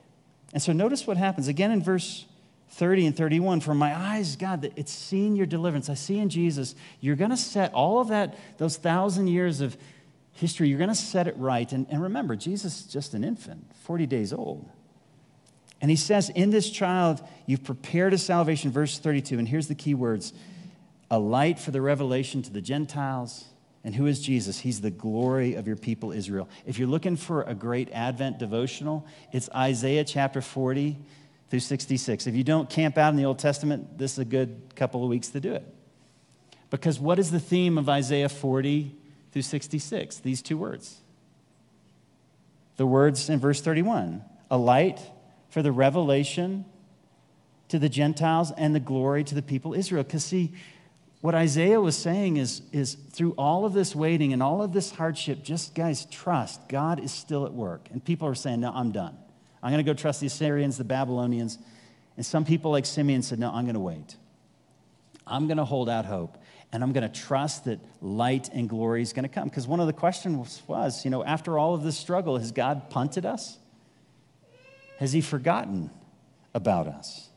And 0.55 0.62
so 0.62 0.72
notice 0.72 1.07
what 1.07 1.18
happens 1.18 1.46
again 1.46 1.70
in 1.70 1.83
verse 1.83 2.24
30 2.70 3.07
and 3.07 3.16
31 3.16 3.61
for 3.61 3.74
my 3.74 3.96
eyes 3.96 4.37
god 4.37 4.62
that 4.62 4.72
it's 4.76 4.92
seen 4.92 5.37
your 5.37 5.46
deliverance 5.46 5.88
i 5.88 5.94
see 5.94 6.18
in 6.18 6.28
jesus 6.28 6.74
you're 7.00 7.16
going 7.16 7.31
to 7.31 7.37
set 7.37 7.72
all 7.72 8.00
of 8.00 8.09
that 8.09 8.37
those 8.59 8.76
thousand 8.76 9.26
years 9.26 9.61
of 9.61 9.76
history, 10.38 10.68
you're 10.68 10.78
going 10.78 10.88
to 10.88 10.94
set 10.94 11.26
it 11.26 11.37
right. 11.37 11.70
And, 11.72 11.87
and 11.90 12.02
remember, 12.02 12.37
Jesus 12.37 12.81
is 12.81 12.87
just 12.87 13.14
an 13.14 13.24
infant, 13.24 13.70
40 13.83 14.07
days 14.07 14.33
old. 14.33 14.68
And 15.81 15.90
he 15.90 15.96
says, 15.96 16.31
In 16.31 16.50
this 16.50 16.70
child, 16.70 17.20
you've 17.46 17.64
prepared 17.64 18.14
a 18.14 18.18
salvation, 18.18 18.70
verse 18.70 18.98
32. 18.98 19.38
And 19.38 19.48
here's 19.48 19.68
the 19.68 19.74
key 19.74 19.94
words 19.94 20.33
a 21.11 21.18
light 21.18 21.59
for 21.59 21.70
the 21.70 21.81
revelation 21.81 22.42
to 22.42 22.50
the 22.50 22.61
Gentiles. 22.61 23.46
And 23.85 23.94
who 23.94 24.07
is 24.07 24.20
Jesus? 24.20 24.59
He's 24.59 24.81
the 24.81 24.90
glory 24.90 25.54
of 25.54 25.66
your 25.66 25.76
people, 25.76 26.12
Israel. 26.12 26.48
If 26.66 26.78
you're 26.78 26.88
looking 26.88 27.16
for 27.16 27.42
a 27.42 27.54
great 27.54 27.90
Advent 27.92 28.38
devotional, 28.38 29.07
it's 29.33 29.48
Isaiah 29.54 30.04
chapter 30.04 30.42
40 30.42 30.98
through 31.50 31.61
66. 31.61 32.26
If 32.26 32.34
you 32.34 32.44
don't 32.44 32.68
camp 32.68 32.98
out 32.98 33.11
in 33.11 33.16
the 33.16 33.24
Old 33.24 33.38
Testament, 33.38 33.98
this 33.98 34.12
is 34.12 34.18
a 34.18 34.24
good 34.24 34.74
couple 34.76 35.02
of 35.02 35.08
weeks 35.08 35.28
to 35.28 35.40
do 35.40 35.52
it. 35.52 35.64
Because 36.70 37.00
what 37.00 37.18
is 37.18 37.30
the 37.30 37.40
theme 37.40 37.78
of 37.78 37.88
Isaiah 37.88 38.28
40 38.28 38.94
through 39.32 39.42
66, 39.42 40.18
these 40.18 40.42
two 40.42 40.56
words. 40.56 40.98
The 42.76 42.87
words 42.87 43.28
in 43.28 43.38
verse 43.38 43.61
31 43.61 44.24
a 44.50 44.56
light 44.56 44.98
for 45.50 45.61
the 45.62 45.72
revelation 45.72 46.64
to 47.68 47.78
the 47.78 47.88
Gentiles 47.88 48.50
and 48.56 48.74
the 48.74 48.80
glory 48.80 49.24
to 49.24 49.34
the 49.34 49.42
people 49.42 49.74
Israel. 49.74 50.02
Because, 50.02 50.24
see, 50.24 50.54
what 51.20 51.34
Isaiah 51.34 51.80
was 51.80 51.96
saying 51.96 52.38
is, 52.38 52.62
is 52.72 52.94
through 52.94 53.32
all 53.37 53.66
of 53.66 53.74
this 53.74 53.94
waiting 53.94 54.32
and 54.32 54.42
all 54.42 54.62
of 54.62 54.72
this 54.72 54.90
hardship, 54.90 55.42
just 55.42 55.74
guys, 55.74 56.06
trust 56.06 56.66
God 56.68 56.98
is 56.98 57.12
still 57.12 57.44
at 57.44 57.52
work. 57.52 57.88
And 57.90 58.02
people 58.02 58.26
are 58.26 58.34
saying, 58.34 58.61
No, 58.61 58.72
I'm 58.72 58.90
done. 58.90 59.18
I'm 59.62 59.72
going 59.72 59.84
to 59.84 59.90
go 59.90 59.94
trust 59.94 60.20
the 60.20 60.26
Assyrians, 60.26 60.78
the 60.78 60.84
Babylonians. 60.84 61.58
And 62.16 62.24
some 62.24 62.44
people, 62.44 62.70
like 62.70 62.86
Simeon, 62.86 63.22
said, 63.22 63.38
No, 63.38 63.50
I'm 63.50 63.64
going 63.64 63.74
to 63.74 63.80
wait. 63.80 64.16
I'm 65.26 65.46
going 65.46 65.58
to 65.58 65.64
hold 65.64 65.88
out 65.88 66.06
hope 66.06 66.38
and 66.72 66.82
I'm 66.82 66.92
going 66.92 67.10
to 67.10 67.20
trust 67.20 67.64
that 67.64 67.80
light 68.02 68.50
and 68.52 68.68
glory 68.68 69.02
is 69.02 69.12
going 69.12 69.22
to 69.22 69.28
come. 69.28 69.48
Because 69.48 69.66
one 69.66 69.80
of 69.80 69.86
the 69.86 69.92
questions 69.92 70.62
was, 70.66 71.04
you 71.04 71.10
know, 71.10 71.24
after 71.24 71.58
all 71.58 71.74
of 71.74 71.82
this 71.82 71.96
struggle, 71.96 72.38
has 72.38 72.52
God 72.52 72.90
punted 72.90 73.24
us? 73.24 73.58
Has 74.98 75.12
he 75.12 75.20
forgotten 75.20 75.90
about 76.54 76.86
us? 76.86 77.28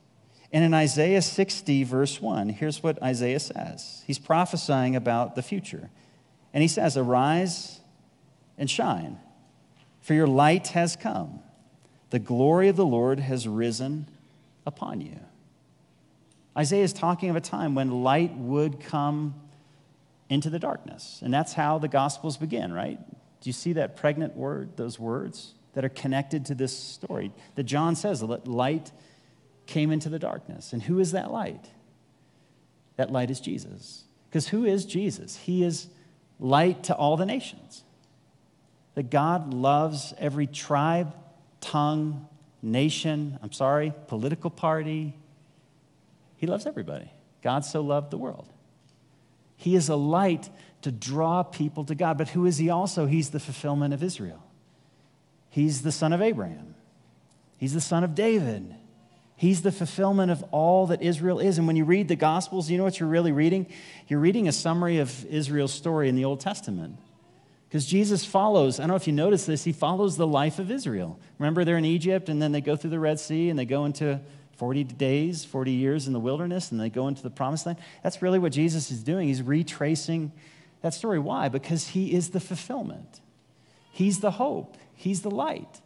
And 0.52 0.66
in 0.66 0.74
Isaiah 0.74 1.22
60, 1.22 1.86
verse 1.86 2.22
1, 2.22 2.50
here's 2.50 2.84
what 2.84 3.02
Isaiah 3.02 3.40
says. 3.40 4.04
He's 4.06 4.20
prophesying 4.20 4.98
about 4.98 5.36
the 5.36 5.42
future. 5.42 5.90
And 6.54 6.62
he 6.62 6.68
says, 6.68 6.98
Arise 6.98 7.80
and 8.58 8.70
shine, 8.70 9.18
for 10.02 10.14
your 10.14 10.28
light 10.28 10.68
has 10.70 10.98
come. 10.98 11.40
The 12.12 12.20
glory 12.20 12.68
of 12.70 12.76
the 12.76 12.86
Lord 12.86 13.20
has 13.20 13.48
risen 13.48 14.08
upon 14.66 15.02
you. 15.02 15.20
Isaiah 16.58 16.84
is 16.84 16.94
talking 16.94 17.30
of 17.30 17.36
a 17.36 17.42
time 17.42 17.76
when 17.76 18.04
light 18.04 18.36
would 18.36 18.80
come 18.80 19.34
into 20.30 20.50
the 20.50 20.60
darkness. 20.60 21.20
And 21.24 21.34
that's 21.34 21.54
how 21.54 21.78
the 21.78 21.88
Gospels 21.88 22.38
begin, 22.38 22.72
right? 22.72 23.00
Do 23.42 23.50
you 23.50 23.54
see 23.54 23.74
that 23.74 23.96
pregnant 23.96 24.36
word, 24.36 24.78
those 24.78 25.00
words 25.00 25.54
that 25.74 25.84
are 25.84 25.90
connected 25.90 26.46
to 26.48 26.56
this 26.56 26.78
story? 26.78 27.32
That 27.56 27.64
John 27.64 27.96
says, 27.96 28.20
that 28.20 28.48
light 28.48 28.92
came 29.66 29.92
into 29.92 30.10
the 30.10 30.20
darkness. 30.20 30.74
And 30.74 30.84
who 30.84 31.00
is 31.00 31.14
that 31.14 31.32
light? 31.32 31.70
That 32.98 33.12
light 33.12 33.32
is 33.32 33.40
Jesus. 33.40 34.04
Because 34.30 34.50
who 34.50 34.66
is 34.66 34.86
Jesus? 34.86 35.38
He 35.38 35.64
is 35.64 35.88
light 36.40 36.84
to 36.84 36.96
all 36.96 37.18
the 37.18 37.26
nations. 37.26 37.84
That 38.96 39.10
God 39.10 39.54
loves 39.54 40.14
every 40.18 40.48
tribe, 40.48 41.14
tongue, 41.62 42.28
nation, 42.62 43.40
I'm 43.42 43.52
sorry, 43.52 43.94
political 44.08 44.50
party. 44.50 45.16
He 46.38 46.48
loves 46.48 46.66
everybody. 46.66 47.12
God 47.42 47.66
so 47.66 47.82
loved 47.82 48.12
the 48.12 48.18
world. 48.18 48.48
He 49.56 49.76
is 49.76 49.90
a 49.90 49.96
light 49.96 50.50
to 50.82 50.92
draw 50.92 51.44
people 51.44 51.86
to 51.86 51.96
God. 51.96 52.18
But 52.18 52.30
who 52.30 52.46
is 52.46 52.58
he 52.58 52.70
also? 52.70 53.06
He's 53.06 53.30
the 53.30 53.40
fulfillment 53.40 53.94
of 53.94 54.04
Israel. 54.04 54.44
He's 55.50 55.82
the 55.82 55.92
son 55.92 56.14
of 56.14 56.22
Abraham. 56.22 56.76
He's 57.58 57.74
the 57.74 57.82
son 57.82 58.04
of 58.04 58.16
David. 58.16 58.76
He's 59.36 59.62
the 59.62 59.72
fulfillment 59.72 60.32
of 60.32 60.44
all 60.52 60.88
that 60.88 61.02
Israel 61.02 61.40
is. 61.40 61.58
And 61.58 61.68
when 61.68 61.76
you 61.76 61.86
read 61.86 62.08
the 62.08 62.16
Gospels, 62.16 62.70
you 62.70 62.78
know 62.78 62.84
what 62.84 63.00
you're 63.00 63.10
really 63.10 63.32
reading? 63.32 63.68
You're 64.08 64.20
reading 64.20 64.48
a 64.48 64.52
summary 64.52 65.00
of 65.00 65.26
Israel's 65.26 65.74
story 65.74 66.10
in 66.10 66.16
the 66.16 66.26
Old 66.26 66.40
Testament. 66.40 66.98
Because 67.72 67.86
Jesus 67.86 68.26
follows, 68.26 68.82
I 68.82 68.84
don't 68.84 68.90
know 68.90 68.96
if 68.96 69.08
you 69.08 69.14
notice 69.14 69.46
this, 69.46 69.64
he 69.64 69.72
follows 69.72 70.18
the 70.18 70.28
life 70.28 70.60
of 70.60 70.70
Israel. 70.70 71.18
Remember, 71.40 71.64
they're 71.64 71.78
in 71.78 71.86
Egypt, 71.86 72.28
and 72.28 72.42
then 72.42 72.52
they 72.52 72.60
go 72.60 72.76
through 72.76 72.90
the 72.90 73.00
Red 73.00 73.18
Sea, 73.18 73.50
and 73.50 73.58
they 73.58 73.64
go 73.64 73.86
into 73.86 74.20
40 74.58 74.84
days, 74.84 75.46
40 75.46 75.72
years 75.72 76.06
in 76.06 76.12
the 76.12 76.20
wilderness, 76.20 76.74
and 76.74 76.82
they 76.82 76.90
go 76.90 77.08
into 77.08 77.24
the 77.24 77.30
promised 77.30 77.66
land. 77.66 77.80
That's 78.04 78.22
really 78.22 78.40
what 78.40 78.52
Jesus 78.52 78.92
is 78.92 79.02
doing. 79.02 79.30
He's 79.30 79.42
retracing 79.42 80.34
that 80.82 80.94
story. 80.94 81.18
Why? 81.18 81.48
Because 81.48 81.88
he 81.88 82.14
is 82.14 82.32
the 82.32 82.42
fulfillment, 82.42 83.22
he's 83.94 84.20
the 84.20 84.32
hope, 84.32 84.76
he's 84.94 85.22
the 85.22 85.32
light. 85.32 85.80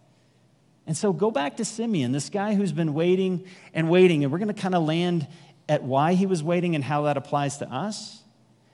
And 0.87 0.97
so 0.97 1.13
go 1.13 1.29
back 1.29 1.57
to 1.57 1.65
Simeon, 1.65 2.13
this 2.13 2.29
guy 2.29 2.55
who's 2.55 2.71
been 2.71 2.95
waiting 2.95 3.45
and 3.75 3.91
waiting, 3.91 4.23
and 4.23 4.31
we're 4.31 4.39
going 4.39 4.53
to 4.53 4.59
kind 4.59 4.73
of 4.73 4.83
land 4.83 5.27
at 5.69 5.83
why 5.83 6.15
he 6.15 6.25
was 6.25 6.41
waiting 6.41 6.73
and 6.73 6.83
how 6.83 7.03
that 7.03 7.15
applies 7.15 7.57
to 7.57 7.71
us. 7.71 8.23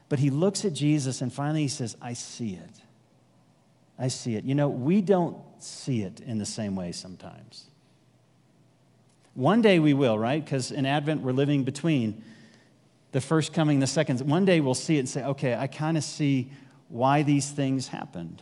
But 0.08 0.20
he 0.20 0.30
looks 0.30 0.64
at 0.64 0.72
Jesus 0.72 1.22
and 1.22 1.32
finally 1.32 1.62
he 1.64 1.68
says, 1.68 1.98
I 2.02 2.14
see 2.14 2.54
it. 2.54 2.81
I 4.02 4.08
see 4.08 4.36
it. 4.36 4.44
You 4.46 4.56
know, 4.56 4.68
we 4.68 5.00
don't 5.00 5.38
see 5.60 6.02
it 6.02 6.22
in 6.22 6.40
the 6.40 6.46
same 6.46 6.76
way 6.76 6.92
sometimes. 6.92 7.66
One 9.36 9.62
day 9.62 9.78
we 9.78 9.94
will, 9.94 10.18
right? 10.18 10.44
Because 10.44 10.72
in 10.72 10.88
Advent 10.88 11.22
we're 11.22 11.34
living 11.34 11.64
between 11.64 12.24
the 13.12 13.22
first 13.22 13.54
coming, 13.54 13.76
and 13.76 13.84
the 13.84 13.88
second. 13.88 14.22
One 14.22 14.44
day 14.44 14.60
we'll 14.60 14.74
see 14.74 14.96
it 14.96 15.00
and 15.00 15.10
say, 15.10 15.24
okay, 15.24 15.54
I 15.54 15.68
kind 15.68 15.98
of 15.98 16.04
see 16.04 16.50
why 16.90 17.22
these 17.22 17.52
things 17.52 17.90
happened, 17.90 18.42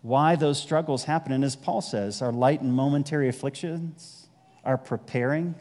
why 0.00 0.36
those 0.36 0.60
struggles 0.60 1.04
happen. 1.04 1.32
And 1.32 1.44
as 1.44 1.54
Paul 1.54 1.82
says, 1.82 2.22
our 2.22 2.32
light 2.32 2.62
and 2.62 2.72
momentary 2.72 3.28
afflictions 3.28 4.28
are 4.64 4.78
preparing. 4.78 5.54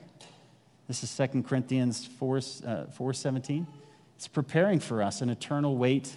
This 0.88 1.04
is 1.04 1.16
2 1.18 1.44
Corinthians 1.44 2.06
4, 2.06 2.42
uh, 2.66 2.86
4 2.86 3.14
17. 3.14 3.68
It's 4.16 4.28
preparing 4.28 4.80
for 4.80 5.02
us 5.02 5.22
an 5.22 5.30
eternal 5.30 5.76
weight 5.76 6.16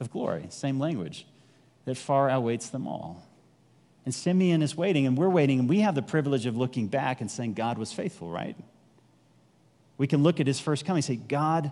of 0.00 0.10
glory. 0.10 0.46
Same 0.48 0.80
language 0.80 1.26
that 1.84 1.96
far 1.96 2.30
outweighs 2.30 2.70
them 2.70 2.86
all. 2.86 3.22
And 4.04 4.14
Simeon 4.14 4.62
is 4.62 4.76
waiting, 4.76 5.06
and 5.06 5.16
we're 5.16 5.30
waiting, 5.30 5.60
and 5.60 5.68
we 5.68 5.80
have 5.80 5.94
the 5.94 6.02
privilege 6.02 6.46
of 6.46 6.56
looking 6.56 6.88
back 6.88 7.20
and 7.20 7.30
saying 7.30 7.54
God 7.54 7.78
was 7.78 7.92
faithful, 7.92 8.30
right? 8.30 8.56
We 9.96 10.06
can 10.06 10.22
look 10.22 10.40
at 10.40 10.46
his 10.46 10.60
first 10.60 10.84
coming 10.84 10.98
and 10.98 11.04
say, 11.04 11.16
God 11.16 11.70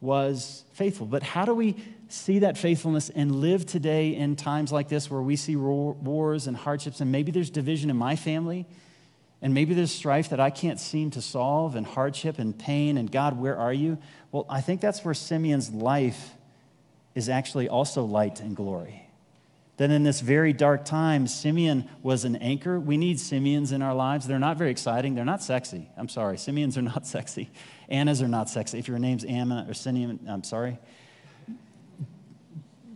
was 0.00 0.64
faithful. 0.74 1.06
But 1.06 1.22
how 1.22 1.44
do 1.44 1.54
we 1.54 1.76
see 2.08 2.40
that 2.40 2.58
faithfulness 2.58 3.10
and 3.10 3.36
live 3.36 3.66
today 3.66 4.14
in 4.14 4.36
times 4.36 4.70
like 4.70 4.88
this 4.88 5.10
where 5.10 5.22
we 5.22 5.34
see 5.34 5.56
wars 5.56 6.46
and 6.46 6.56
hardships, 6.56 7.00
and 7.00 7.10
maybe 7.10 7.32
there's 7.32 7.50
division 7.50 7.90
in 7.90 7.96
my 7.96 8.14
family, 8.14 8.66
and 9.42 9.52
maybe 9.52 9.74
there's 9.74 9.90
strife 9.90 10.28
that 10.28 10.40
I 10.40 10.50
can't 10.50 10.78
seem 10.78 11.10
to 11.12 11.20
solve, 11.20 11.74
and 11.74 11.86
hardship 11.86 12.38
and 12.38 12.56
pain, 12.56 12.96
and 12.98 13.10
God, 13.10 13.38
where 13.38 13.56
are 13.56 13.72
you? 13.72 13.98
Well, 14.30 14.46
I 14.48 14.60
think 14.60 14.80
that's 14.80 15.04
where 15.04 15.14
Simeon's 15.14 15.70
life 15.70 16.34
is 17.14 17.28
actually 17.28 17.68
also 17.68 18.04
light 18.04 18.40
and 18.40 18.54
glory. 18.54 19.08
That 19.76 19.90
in 19.90 20.04
this 20.04 20.20
very 20.20 20.52
dark 20.52 20.84
time, 20.84 21.26
Simeon 21.26 21.88
was 22.02 22.24
an 22.24 22.36
anchor. 22.36 22.78
We 22.78 22.96
need 22.96 23.18
Simeons 23.18 23.72
in 23.72 23.82
our 23.82 23.94
lives. 23.94 24.26
They're 24.26 24.38
not 24.38 24.56
very 24.56 24.70
exciting. 24.70 25.16
They're 25.16 25.24
not 25.24 25.42
sexy. 25.42 25.90
I'm 25.96 26.08
sorry. 26.08 26.38
Simeons 26.38 26.78
are 26.78 26.82
not 26.94 27.06
sexy. 27.06 27.50
Annas 27.88 28.22
are 28.22 28.28
not 28.28 28.48
sexy. 28.48 28.78
If 28.78 28.86
your 28.86 28.98
name's 28.98 29.24
Anna 29.24 29.66
or 29.68 29.74
Simeon, 29.74 30.20
I'm 30.28 30.44
sorry. 30.44 30.78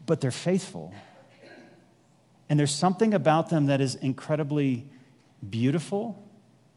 But 0.07 0.21
they're 0.21 0.31
faithful. 0.31 0.95
And 2.49 2.59
there's 2.59 2.75
something 2.75 3.13
about 3.13 3.51
them 3.51 3.67
that 3.67 3.81
is 3.81 3.95
incredibly 3.97 4.87
beautiful, 5.49 6.23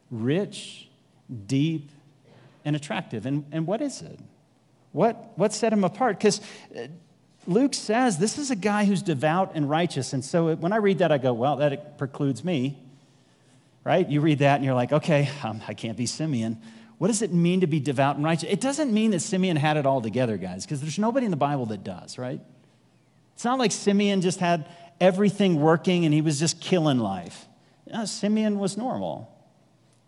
rich, 0.09 0.89
deep, 1.45 1.91
and 2.65 2.75
attractive. 2.75 3.25
And, 3.25 3.45
and 3.51 3.65
what 3.65 3.81
is 3.81 4.01
it? 4.01 4.19
What, 4.91 5.31
what 5.37 5.53
set 5.53 5.71
him 5.71 5.83
apart? 5.83 6.17
Because 6.17 6.41
uh, 6.75 6.87
Luke 7.47 7.73
says 7.73 8.17
this 8.17 8.37
is 8.37 8.51
a 8.51 8.55
guy 8.55 8.85
who's 8.85 9.01
devout 9.01 9.51
and 9.55 9.69
righteous. 9.69 10.13
And 10.13 10.23
so 10.23 10.55
when 10.55 10.73
I 10.73 10.77
read 10.77 10.99
that, 10.99 11.11
I 11.11 11.17
go, 11.17 11.33
well, 11.33 11.57
that 11.57 11.97
precludes 11.97 12.43
me, 12.43 12.77
right? 13.83 14.07
You 14.07 14.21
read 14.21 14.39
that 14.39 14.55
and 14.55 14.65
you're 14.65 14.75
like, 14.75 14.91
okay, 14.91 15.29
um, 15.43 15.61
I 15.67 15.73
can't 15.73 15.97
be 15.97 16.05
Simeon. 16.05 16.61
What 16.97 17.07
does 17.07 17.23
it 17.23 17.33
mean 17.33 17.61
to 17.61 17.67
be 17.67 17.79
devout 17.79 18.15
and 18.15 18.23
righteous? 18.23 18.49
It 18.51 18.61
doesn't 18.61 18.93
mean 18.93 19.11
that 19.11 19.21
Simeon 19.21 19.57
had 19.57 19.75
it 19.75 19.87
all 19.87 20.01
together, 20.01 20.37
guys, 20.37 20.65
because 20.65 20.81
there's 20.81 20.99
nobody 20.99 21.25
in 21.25 21.31
the 21.31 21.37
Bible 21.37 21.65
that 21.67 21.83
does, 21.83 22.19
right? 22.19 22.39
It's 23.33 23.43
not 23.43 23.57
like 23.57 23.71
Simeon 23.71 24.21
just 24.21 24.39
had 24.39 24.69
everything 24.99 25.59
working 25.59 26.05
and 26.05 26.13
he 26.13 26.21
was 26.21 26.39
just 26.39 26.61
killing 26.61 26.99
life. 26.99 27.47
No, 27.91 28.05
Simeon 28.05 28.59
was 28.59 28.77
normal. 28.77 29.35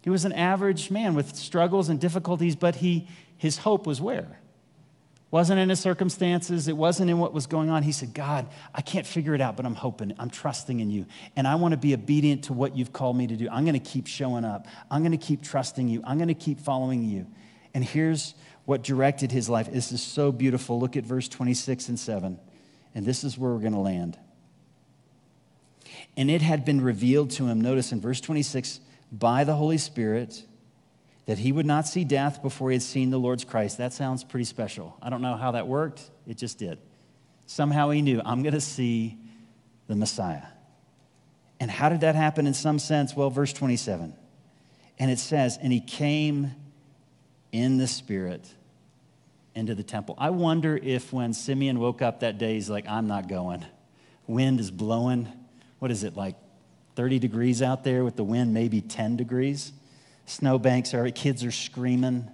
He 0.04 0.12
was 0.12 0.24
an 0.24 0.34
average 0.34 0.92
man 0.92 1.16
with 1.16 1.36
struggles 1.36 1.90
and 1.90 2.00
difficulties, 2.00 2.56
but 2.56 2.76
he, 2.76 3.08
his 3.38 3.58
hope 3.58 3.88
was 3.88 4.00
where? 4.00 4.40
Wasn't 5.34 5.60
in 5.60 5.68
his 5.68 5.80
circumstances, 5.80 6.68
it 6.68 6.78
wasn't 6.78 7.10
in 7.10 7.18
what 7.18 7.34
was 7.34 7.48
going 7.48 7.72
on. 7.72 7.82
He 7.82 7.92
said, 7.92 8.14
God, 8.14 8.46
I 8.72 8.82
can't 8.84 9.04
figure 9.04 9.34
it 9.34 9.42
out, 9.42 9.58
but 9.58 9.66
I'm 9.66 9.74
hoping, 9.74 10.14
I'm 10.20 10.30
trusting 10.30 10.80
in 10.80 10.92
you. 10.92 11.08
And 11.36 11.48
I 11.48 11.56
want 11.56 11.72
to 11.72 11.78
be 11.78 11.96
obedient 11.96 12.44
to 12.44 12.54
what 12.54 12.78
you've 12.78 12.94
called 12.94 13.18
me 13.18 13.26
to 13.26 13.36
do. 13.36 13.50
I'm 13.52 13.66
going 13.66 13.74
to 13.74 13.80
keep 13.80 14.06
showing 14.06 14.46
up. 14.46 14.68
I'm 14.92 15.02
going 15.02 15.12
to 15.12 15.18
keep 15.18 15.42
trusting 15.42 15.88
you. 15.88 16.04
I'm 16.06 16.20
going 16.20 16.28
to 16.28 16.36
keep 16.36 16.60
following 16.60 17.04
you. 17.04 17.26
And 17.74 17.84
here's 17.84 18.36
what 18.66 18.84
directed 18.84 19.32
his 19.32 19.50
life. 19.50 19.74
This 19.74 19.92
is 19.92 20.04
so 20.04 20.32
beautiful. 20.32 20.80
Look 20.80 20.96
at 20.96 21.04
verse 21.04 21.28
26 21.28 21.90
and 21.90 22.00
7. 22.00 22.40
And 22.94 23.04
this 23.04 23.24
is 23.24 23.36
where 23.36 23.50
we're 23.50 23.60
going 23.60 23.74
to 23.74 23.80
land. 23.80 24.20
And 26.16 26.30
it 26.30 26.44
had 26.44 26.64
been 26.64 26.80
revealed 26.80 27.32
to 27.32 27.48
him, 27.48 27.60
notice 27.60 27.92
in 27.92 28.02
verse 28.02 28.22
26, 28.22 28.82
by 29.12 29.46
the 29.46 29.56
Holy 29.56 29.80
Spirit 29.80 30.44
that 31.26 31.38
he 31.38 31.52
would 31.52 31.66
not 31.66 31.88
see 31.88 32.04
death 32.04 32.42
before 32.42 32.70
he 32.70 32.76
had 32.76 32.82
seen 32.82 33.10
the 33.10 33.18
Lord's 33.18 33.44
Christ. 33.44 33.78
That 33.78 33.94
sounds 33.94 34.24
pretty 34.24 34.44
special. 34.44 34.98
I 35.02 35.10
don't 35.10 35.22
know 35.22 35.36
how 35.36 35.52
that 35.52 35.68
worked, 35.68 36.10
it 36.28 36.38
just 36.38 36.58
did. 36.58 36.80
Somehow 37.46 37.90
he 37.90 38.02
knew, 38.02 38.22
I'm 38.24 38.42
going 38.42 38.54
to 38.54 38.62
see 38.62 39.18
the 39.88 39.96
Messiah. 39.96 40.44
And 41.60 41.70
how 41.70 41.90
did 41.90 42.02
that 42.02 42.16
happen 42.16 42.48
in 42.48 42.54
some 42.54 42.80
sense? 42.80 43.16
Well, 43.16 43.30
verse 43.30 43.54
27. 43.54 44.14
And 45.00 45.12
it 45.12 45.20
says, 45.20 45.58
And 45.62 45.72
he 45.72 45.80
came 45.80 46.52
in 47.52 47.78
the 47.78 47.88
Spirit 47.88 48.48
into 49.56 49.76
the 49.76 49.84
temple. 49.84 50.16
I 50.18 50.32
wonder 50.32 50.78
if 50.82 51.14
when 51.14 51.34
Simeon 51.34 51.80
woke 51.80 52.02
up 52.02 52.22
that 52.22 52.38
day, 52.38 52.56
he's 52.56 52.70
like, 52.70 52.88
I'm 52.88 53.08
not 53.08 53.28
going. 53.28 53.66
Wind 54.28 54.60
is 54.60 54.72
blowing. 54.72 55.32
What 55.80 55.92
is 55.92 56.04
it, 56.04 56.16
like 56.16 56.36
30 56.96 57.20
degrees 57.20 57.62
out 57.62 57.84
there 57.84 58.04
with 58.04 58.16
the 58.16 58.24
wind, 58.24 58.54
maybe 58.54 58.82
10 58.82 59.16
degrees? 59.16 59.74
Snowbanks 60.26 60.94
are, 60.94 61.10
kids 61.12 61.44
are 61.44 61.52
screaming. 61.52 62.30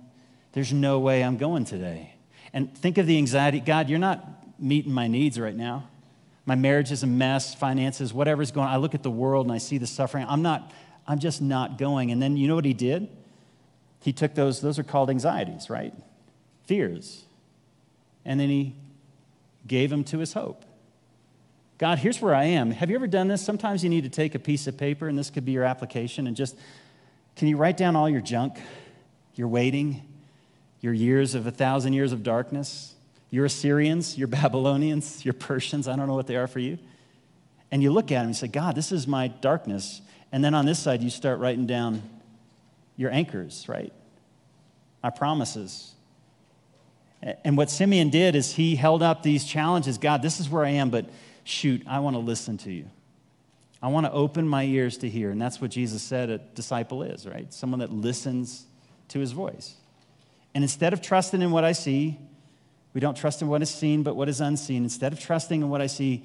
There's 0.54 0.74
no 0.74 1.00
way 1.00 1.24
I'm 1.24 1.38
going 1.38 1.66
today. 1.66 2.14
And 2.54 2.76
think 2.76 2.98
of 2.98 3.08
the 3.08 3.18
anxiety 3.18 3.60
God, 3.60 3.90
you're 3.90 4.00
not 4.00 4.26
meeting 4.60 4.92
my 4.92 5.08
needs 5.08 5.40
right 5.40 5.56
now. 5.56 5.88
My 6.46 6.56
marriage 6.56 6.92
is 6.92 7.04
a 7.04 7.08
mess, 7.08 7.54
finances, 7.54 8.14
whatever's 8.14 8.52
going 8.52 8.68
on. 8.68 8.74
I 8.74 8.78
look 8.78 8.96
at 8.96 9.04
the 9.04 9.12
world 9.12 9.46
and 9.46 9.54
I 9.54 9.60
see 9.60 9.78
the 9.78 9.88
suffering. 9.88 10.26
I'm 10.28 10.42
not, 10.42 10.72
I'm 11.08 11.20
just 11.20 11.42
not 11.42 11.78
going. 11.78 12.12
And 12.12 12.22
then 12.22 12.38
you 12.38 12.48
know 12.48 12.56
what 12.56 12.66
he 12.66 12.74
did? 12.74 13.08
He 14.02 14.14
took 14.14 14.34
those, 14.34 14.62
those 14.62 14.80
are 14.80 14.84
called 14.84 15.10
anxieties, 15.10 15.70
right? 15.70 15.94
Fears. 16.66 17.26
And 18.26 18.40
then 18.40 18.50
he 18.50 18.76
gave 19.68 19.90
them 19.90 20.04
to 20.06 20.20
his 20.20 20.34
hope. 20.34 20.66
God, 21.78 22.00
here's 22.00 22.22
where 22.22 22.36
I 22.36 22.46
am. 22.46 22.72
Have 22.72 22.90
you 22.90 22.96
ever 22.96 23.08
done 23.08 23.28
this? 23.28 23.42
Sometimes 23.42 23.84
you 23.84 23.90
need 23.90 24.04
to 24.04 24.10
take 24.10 24.36
a 24.36 24.40
piece 24.40 24.68
of 24.68 24.78
paper, 24.78 25.08
and 25.08 25.18
this 25.18 25.30
could 25.30 25.46
be 25.46 25.54
your 25.54 25.64
application, 25.64 26.28
and 26.28 26.36
just 26.36 26.58
can 27.40 27.48
you 27.48 27.56
write 27.56 27.78
down 27.78 27.96
all 27.96 28.10
your 28.10 28.20
junk, 28.20 28.60
your 29.34 29.48
waiting, 29.48 30.02
your 30.82 30.92
years 30.92 31.36
of 31.36 31.48
a 31.48 31.52
thousand 31.52 31.94
years 31.94 32.12
of 32.12 32.22
darkness, 32.22 32.94
your 33.30 33.46
Assyrians, 33.46 34.18
your 34.18 34.28
Babylonians, 34.42 35.24
your 35.24 35.34
Persians? 35.34 35.88
I 35.88 35.96
don't 35.96 36.10
know 36.10 36.16
what 36.16 36.28
they 36.28 36.36
are 36.36 36.48
for 36.48 36.60
you. 36.60 36.78
And 37.72 37.82
you 37.82 37.94
look 37.94 38.12
at 38.12 38.20
them 38.20 38.26
and 38.26 38.36
say, 38.36 38.48
God, 38.48 38.76
this 38.76 38.92
is 38.92 39.08
my 39.08 39.30
darkness. 39.30 40.02
And 40.34 40.44
then 40.44 40.54
on 40.54 40.66
this 40.66 40.80
side, 40.80 41.02
you 41.02 41.10
start 41.10 41.40
writing 41.40 41.66
down 41.66 42.02
your 42.98 43.10
anchors, 43.10 43.70
right? 43.70 43.94
My 45.02 45.10
promises. 45.10 45.94
And 47.22 47.56
what 47.56 47.70
Simeon 47.70 48.10
did 48.10 48.36
is 48.36 48.54
he 48.54 48.76
held 48.76 49.02
up 49.02 49.24
these 49.24 49.46
challenges 49.46 49.98
God, 49.98 50.22
this 50.22 50.42
is 50.42 50.50
where 50.50 50.66
I 50.66 50.72
am, 50.72 50.90
but 50.90 51.06
shoot, 51.46 51.84
I 51.88 52.00
want 52.00 52.18
to 52.18 52.20
listen 52.20 52.58
to 52.58 52.72
you. 52.74 52.90
I 53.82 53.88
want 53.88 54.06
to 54.06 54.12
open 54.12 54.48
my 54.48 54.64
ears 54.64 54.98
to 54.98 55.10
hear. 55.10 55.32
And 55.32 55.42
that's 55.42 55.62
what 55.62 55.72
Jesus 55.72 56.02
said 56.02 56.30
a 56.30 56.38
disciple 56.38 57.04
is, 57.04 57.26
right? 57.26 57.52
Someone 57.54 57.80
that 57.80 57.92
listens 57.92 58.66
to 59.10 59.20
his 59.20 59.32
voice. 59.32 59.76
And 60.54 60.64
instead 60.64 60.94
of 60.94 61.02
trusting 61.02 61.42
in 61.42 61.52
what 61.52 61.64
I 61.64 61.72
see, 61.72 62.20
we 62.94 63.00
don't 63.00 63.16
trust 63.16 63.42
in 63.42 63.48
what 63.48 63.62
is 63.62 63.70
seen, 63.70 64.04
but 64.04 64.16
what 64.16 64.28
is 64.28 64.42
unseen. 64.42 64.84
Instead 64.84 65.14
of 65.14 65.20
trusting 65.20 65.62
in 65.62 65.70
what 65.70 65.82
I 65.82 65.88
see, 65.88 66.24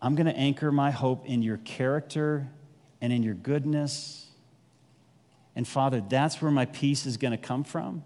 I'm 0.00 0.14
going 0.14 0.26
to 0.26 0.36
anchor 0.36 0.72
my 0.72 0.90
hope 0.90 1.26
in 1.26 1.42
your 1.42 1.58
character 1.58 2.48
and 3.00 3.12
in 3.12 3.22
your 3.22 3.34
goodness. 3.34 4.26
And 5.54 5.66
Father, 5.66 6.02
that's 6.08 6.40
where 6.40 6.50
my 6.50 6.64
peace 6.64 7.06
is 7.06 7.16
going 7.16 7.32
to 7.32 7.38
come 7.38 7.64
from. 7.64 8.02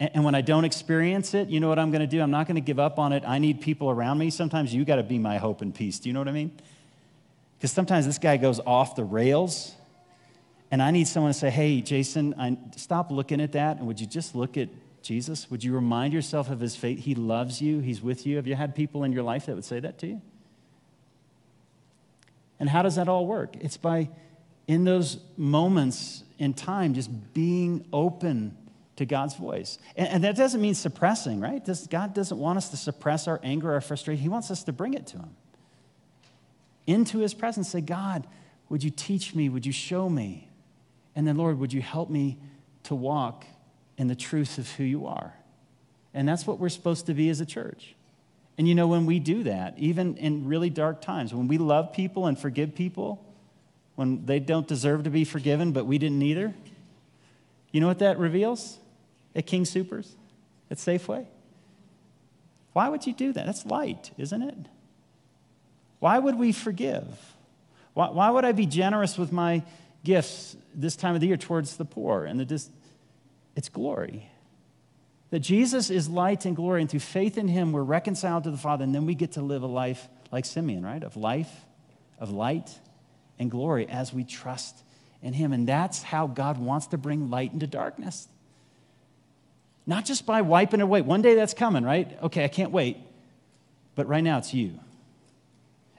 And, 0.00 0.22
when 0.22 0.36
I 0.36 0.42
don't 0.42 0.64
experience 0.64 1.34
it, 1.34 1.48
you 1.48 1.58
know 1.58 1.68
what 1.68 1.80
I'm 1.80 1.90
going 1.90 2.02
to 2.02 2.06
do? 2.06 2.20
I'm 2.20 2.30
not 2.30 2.46
going 2.46 2.54
to 2.54 2.60
give 2.60 2.78
up 2.78 3.00
on 3.00 3.12
it. 3.12 3.24
I 3.26 3.38
need 3.38 3.60
people 3.60 3.90
around 3.90 4.18
me. 4.18 4.30
Sometimes 4.30 4.72
you 4.72 4.84
got 4.84 4.96
to 4.96 5.02
be 5.02 5.18
my 5.18 5.38
hope 5.38 5.60
and 5.60 5.74
peace. 5.74 5.98
Do 5.98 6.08
you 6.08 6.12
know 6.12 6.20
what 6.20 6.28
I 6.28 6.32
mean? 6.32 6.52
Because 7.58 7.72
sometimes 7.72 8.06
this 8.06 8.18
guy 8.18 8.36
goes 8.36 8.60
off 8.60 8.94
the 8.94 9.04
rails, 9.04 9.74
and 10.70 10.80
I 10.80 10.92
need 10.92 11.08
someone 11.08 11.32
to 11.32 11.38
say, 11.38 11.50
hey, 11.50 11.80
Jason, 11.80 12.34
I, 12.38 12.56
stop 12.76 13.10
looking 13.10 13.40
at 13.40 13.52
that, 13.52 13.78
and 13.78 13.86
would 13.86 14.00
you 14.00 14.06
just 14.06 14.36
look 14.36 14.56
at 14.56 14.68
Jesus? 15.02 15.50
Would 15.50 15.64
you 15.64 15.74
remind 15.74 16.12
yourself 16.12 16.50
of 16.50 16.60
his 16.60 16.76
faith? 16.76 17.00
He 17.00 17.14
loves 17.14 17.60
you, 17.60 17.80
he's 17.80 18.00
with 18.00 18.26
you. 18.26 18.36
Have 18.36 18.46
you 18.46 18.54
had 18.54 18.74
people 18.74 19.02
in 19.04 19.12
your 19.12 19.24
life 19.24 19.46
that 19.46 19.56
would 19.56 19.64
say 19.64 19.80
that 19.80 19.98
to 19.98 20.06
you? 20.06 20.22
And 22.60 22.68
how 22.68 22.82
does 22.82 22.96
that 22.96 23.08
all 23.08 23.26
work? 23.26 23.56
It's 23.60 23.76
by, 23.76 24.08
in 24.66 24.84
those 24.84 25.18
moments 25.36 26.22
in 26.38 26.54
time, 26.54 26.94
just 26.94 27.34
being 27.34 27.86
open 27.92 28.56
to 28.96 29.06
God's 29.06 29.34
voice. 29.34 29.78
And, 29.96 30.08
and 30.08 30.24
that 30.24 30.36
doesn't 30.36 30.60
mean 30.60 30.74
suppressing, 30.74 31.40
right? 31.40 31.64
This, 31.64 31.86
God 31.86 32.14
doesn't 32.14 32.38
want 32.38 32.58
us 32.58 32.68
to 32.70 32.76
suppress 32.76 33.26
our 33.26 33.40
anger, 33.42 33.72
our 33.72 33.80
frustration. 33.80 34.22
He 34.22 34.28
wants 34.28 34.50
us 34.50 34.64
to 34.64 34.72
bring 34.72 34.94
it 34.94 35.06
to 35.08 35.18
Him. 35.18 35.30
Into 36.88 37.18
His 37.18 37.34
presence, 37.34 37.68
say, 37.68 37.80
God, 37.80 38.26
would 38.68 38.82
you 38.82 38.90
teach 38.90 39.34
me? 39.34 39.48
Would 39.48 39.64
you 39.64 39.72
show 39.72 40.08
me? 40.08 40.48
And 41.14 41.26
then, 41.26 41.36
Lord, 41.36 41.60
would 41.60 41.72
you 41.72 41.80
help 41.80 42.10
me 42.10 42.38
to 42.82 42.96
walk 42.96 43.46
in 43.96 44.08
the 44.08 44.16
truth 44.16 44.58
of 44.58 44.68
who 44.72 44.82
you 44.82 45.06
are? 45.06 45.34
And 46.12 46.26
that's 46.26 46.46
what 46.46 46.58
we're 46.58 46.68
supposed 46.68 47.06
to 47.06 47.14
be 47.14 47.28
as 47.30 47.40
a 47.40 47.46
church. 47.46 47.94
And 48.56 48.66
you 48.66 48.74
know, 48.74 48.88
when 48.88 49.06
we 49.06 49.20
do 49.20 49.44
that, 49.44 49.78
even 49.78 50.16
in 50.16 50.46
really 50.46 50.70
dark 50.70 51.00
times, 51.00 51.32
when 51.32 51.46
we 51.46 51.58
love 51.58 51.92
people 51.92 52.26
and 52.26 52.36
forgive 52.36 52.74
people, 52.74 53.24
when 53.94 54.26
they 54.26 54.40
don't 54.40 54.66
deserve 54.66 55.04
to 55.04 55.10
be 55.10 55.24
forgiven, 55.24 55.70
but 55.70 55.86
we 55.86 55.98
didn't 55.98 56.22
either, 56.22 56.52
you 57.70 57.80
know 57.80 57.86
what 57.86 58.00
that 58.00 58.18
reveals? 58.18 58.78
at 59.38 59.46
King 59.46 59.64
Soopers, 59.64 60.10
at 60.70 60.78
Safeway? 60.78 61.26
Why 62.72 62.88
would 62.88 63.06
you 63.06 63.14
do 63.14 63.32
that? 63.32 63.46
That's 63.46 63.64
light, 63.64 64.10
isn't 64.18 64.42
it? 64.42 64.56
Why 66.00 66.18
would 66.18 66.38
we 66.38 66.52
forgive? 66.52 67.06
Why, 67.94 68.10
why 68.10 68.30
would 68.30 68.44
I 68.44 68.52
be 68.52 68.66
generous 68.66 69.18
with 69.18 69.32
my 69.32 69.62
gifts 70.04 70.56
this 70.74 70.96
time 70.96 71.14
of 71.14 71.20
the 71.20 71.26
year 71.26 71.36
towards 71.36 71.76
the 71.76 71.84
poor? 71.84 72.24
And 72.24 72.38
the 72.38 72.44
dis- 72.44 72.70
it's 73.56 73.68
glory. 73.68 74.30
That 75.30 75.40
Jesus 75.40 75.90
is 75.90 76.08
light 76.08 76.46
and 76.46 76.56
glory, 76.56 76.80
and 76.80 76.90
through 76.90 77.00
faith 77.00 77.36
in 77.36 77.48
him, 77.48 77.72
we're 77.72 77.82
reconciled 77.82 78.44
to 78.44 78.50
the 78.50 78.56
Father, 78.56 78.84
and 78.84 78.94
then 78.94 79.04
we 79.04 79.14
get 79.14 79.32
to 79.32 79.42
live 79.42 79.62
a 79.62 79.66
life 79.66 80.08
like 80.30 80.44
Simeon, 80.44 80.84
right? 80.84 81.02
Of 81.02 81.16
life, 81.16 81.50
of 82.18 82.30
light, 82.30 82.70
and 83.38 83.50
glory 83.50 83.86
as 83.88 84.12
we 84.12 84.24
trust 84.24 84.82
in 85.22 85.32
him. 85.32 85.52
And 85.52 85.66
that's 85.66 86.02
how 86.02 86.26
God 86.26 86.58
wants 86.58 86.88
to 86.88 86.98
bring 86.98 87.30
light 87.30 87.52
into 87.52 87.66
darkness. 87.66 88.28
Not 89.86 90.04
just 90.04 90.24
by 90.24 90.42
wiping 90.42 90.80
it 90.80 90.84
away. 90.84 91.00
One 91.00 91.22
day 91.22 91.34
that's 91.34 91.54
coming, 91.54 91.84
right? 91.84 92.16
Okay, 92.22 92.44
I 92.44 92.48
can't 92.48 92.70
wait. 92.70 92.98
But 93.94 94.06
right 94.06 94.22
now 94.22 94.38
it's 94.38 94.54
you. 94.54 94.78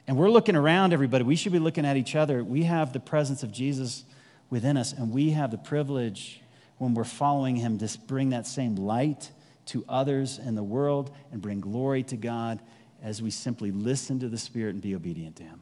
And 0.10 0.17
we're 0.17 0.32
looking 0.32 0.56
around, 0.56 0.91
everybody. 0.91 1.24
We 1.24 1.36
should 1.36 1.52
be 1.52 1.60
looking 1.60 1.86
at 1.86 1.95
each 1.95 2.15
other. 2.15 2.43
We 2.43 2.63
have 2.63 2.93
the 2.93 3.00
presence 3.00 3.43
of 3.43 3.52
Jesus 3.52 4.06
within 4.50 4.76
us, 4.76 4.91
and 4.91 5.12
we 5.12 5.30
have 5.30 5.52
the 5.52 5.60
privilege 5.60 6.41
when 6.80 6.95
we're 6.95 7.04
following 7.04 7.58
him 7.58 7.78
to 7.78 7.98
bring 8.08 8.32
that 8.32 8.48
same 8.48 8.76
light 8.76 9.30
to 9.67 9.86
others 9.88 10.39
in 10.39 10.56
the 10.56 10.63
world 10.63 11.15
and 11.32 11.43
bring 11.43 11.60
glory 11.60 12.02
to 12.02 12.17
God 12.17 12.60
as 13.04 13.22
we 13.22 13.30
simply 13.30 13.69
listen 13.69 14.19
to 14.22 14.30
the 14.30 14.38
Spirit 14.39 14.74
and 14.74 14.82
be 14.82 14.95
obedient 14.95 15.36
to 15.36 15.43
him. 15.43 15.62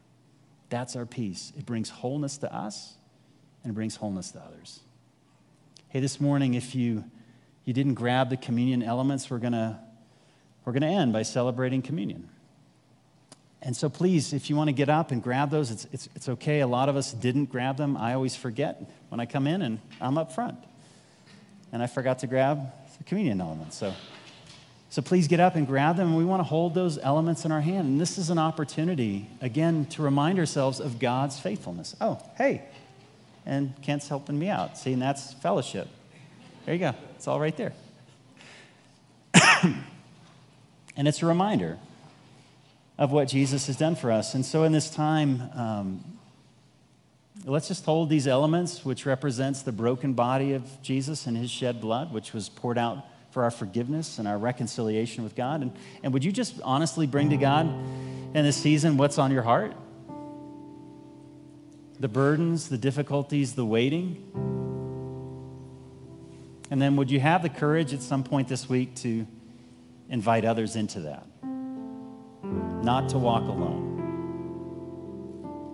That's 0.70 0.96
our 0.96 1.04
peace. 1.04 1.52
It 1.58 1.66
brings 1.66 1.90
wholeness 1.90 2.38
to 2.38 2.50
us 2.50 2.94
and 3.64 3.72
it 3.72 3.74
brings 3.74 3.96
wholeness 3.96 4.30
to 4.30 4.40
others. 4.40 4.80
Hey, 5.88 6.00
this 6.00 6.22
morning, 6.22 6.54
if 6.54 6.74
you 6.74 7.04
you 7.66 7.74
didn't 7.74 7.94
grab 7.94 8.30
the 8.30 8.38
communion 8.38 8.82
elements, 8.82 9.28
we're 9.28 9.40
going 9.40 9.52
to 9.52 9.78
we're 10.64 10.72
going 10.72 10.80
to 10.80 10.88
end 10.88 11.12
by 11.12 11.20
celebrating 11.20 11.82
communion. 11.82 12.30
And 13.60 13.76
so, 13.76 13.88
please, 13.88 14.32
if 14.32 14.48
you 14.48 14.56
want 14.56 14.68
to 14.68 14.72
get 14.72 14.88
up 14.88 15.10
and 15.10 15.22
grab 15.22 15.50
those, 15.50 15.70
it's, 15.70 15.86
it's, 15.92 16.08
it's 16.14 16.28
okay. 16.28 16.60
A 16.60 16.66
lot 16.66 16.88
of 16.88 16.96
us 16.96 17.12
didn't 17.12 17.46
grab 17.46 17.76
them. 17.76 17.96
I 17.96 18.14
always 18.14 18.36
forget 18.36 18.80
when 19.08 19.18
I 19.20 19.26
come 19.26 19.46
in 19.46 19.62
and 19.62 19.80
I'm 20.00 20.16
up 20.16 20.32
front. 20.32 20.58
And 21.72 21.82
I 21.82 21.86
forgot 21.88 22.20
to 22.20 22.26
grab 22.28 22.70
the 22.96 23.04
communion 23.04 23.40
elements. 23.40 23.76
So, 23.76 23.92
so 24.90 25.02
please 25.02 25.26
get 25.26 25.40
up 25.40 25.56
and 25.56 25.66
grab 25.66 25.96
them. 25.96 26.08
And 26.08 26.16
we 26.16 26.24
want 26.24 26.40
to 26.40 26.44
hold 26.44 26.74
those 26.74 26.98
elements 26.98 27.44
in 27.44 27.50
our 27.50 27.60
hand. 27.60 27.88
And 27.88 28.00
this 28.00 28.16
is 28.16 28.30
an 28.30 28.38
opportunity, 28.38 29.28
again, 29.40 29.86
to 29.86 30.02
remind 30.02 30.38
ourselves 30.38 30.78
of 30.78 31.00
God's 31.00 31.38
faithfulness. 31.40 31.96
Oh, 32.00 32.22
hey. 32.36 32.62
And 33.44 33.74
Kent's 33.82 34.08
helping 34.08 34.38
me 34.38 34.48
out. 34.48 34.78
See, 34.78 34.92
and 34.92 35.02
that's 35.02 35.34
fellowship. 35.34 35.88
There 36.64 36.74
you 36.74 36.80
go. 36.80 36.94
It's 37.16 37.26
all 37.26 37.40
right 37.40 37.56
there. 37.56 37.72
and 40.96 41.08
it's 41.08 41.22
a 41.22 41.26
reminder 41.26 41.78
of 42.98 43.12
what 43.12 43.28
Jesus 43.28 43.68
has 43.68 43.76
done 43.76 43.94
for 43.94 44.10
us. 44.10 44.34
And 44.34 44.44
so 44.44 44.64
in 44.64 44.72
this 44.72 44.90
time, 44.90 45.42
um, 45.54 46.04
let's 47.44 47.68
just 47.68 47.84
hold 47.84 48.10
these 48.10 48.26
elements, 48.26 48.84
which 48.84 49.06
represents 49.06 49.62
the 49.62 49.72
broken 49.72 50.14
body 50.14 50.52
of 50.52 50.82
Jesus 50.82 51.26
and 51.26 51.36
his 51.36 51.50
shed 51.50 51.80
blood, 51.80 52.12
which 52.12 52.32
was 52.32 52.48
poured 52.48 52.76
out 52.76 53.04
for 53.30 53.44
our 53.44 53.50
forgiveness 53.50 54.18
and 54.18 54.26
our 54.26 54.36
reconciliation 54.36 55.22
with 55.22 55.36
God. 55.36 55.62
And, 55.62 55.72
and 56.02 56.12
would 56.12 56.24
you 56.24 56.32
just 56.32 56.60
honestly 56.62 57.06
bring 57.06 57.30
to 57.30 57.36
God 57.36 57.66
in 57.66 58.44
this 58.44 58.56
season 58.56 58.96
what's 58.96 59.18
on 59.18 59.30
your 59.30 59.42
heart? 59.42 59.74
The 62.00 62.08
burdens, 62.08 62.68
the 62.68 62.78
difficulties, 62.78 63.54
the 63.54 63.64
waiting. 63.64 64.24
And 66.70 66.82
then 66.82 66.96
would 66.96 67.10
you 67.10 67.20
have 67.20 67.42
the 67.42 67.48
courage 67.48 67.94
at 67.94 68.02
some 68.02 68.24
point 68.24 68.48
this 68.48 68.68
week 68.68 68.94
to 68.96 69.26
invite 70.08 70.44
others 70.44 70.74
into 70.74 71.00
that? 71.00 71.26
Not 72.88 73.10
to 73.10 73.18
walk 73.18 73.42
alone, 73.42 73.84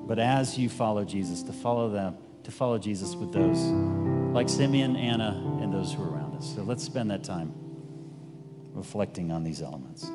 but 0.09 0.18
as 0.18 0.59
you 0.59 0.68
follow 0.68 1.05
Jesus, 1.05 1.44
to 1.44 1.53
follow 1.53 1.88
them, 1.88 2.16
to 2.42 2.50
follow 2.50 2.77
Jesus 2.77 3.14
with 3.14 3.33
those 3.33 3.57
like 4.35 4.48
Simeon, 4.48 4.96
Anna, 4.96 5.40
and 5.62 5.72
those 5.72 5.92
who 5.92 6.03
are 6.03 6.11
around 6.11 6.35
us. 6.35 6.57
So 6.57 6.64
let's 6.64 6.83
spend 6.83 7.12
that 7.12 7.22
time 7.22 7.55
reflecting 8.72 9.31
on 9.31 9.44
these 9.44 9.62
elements. 9.62 10.11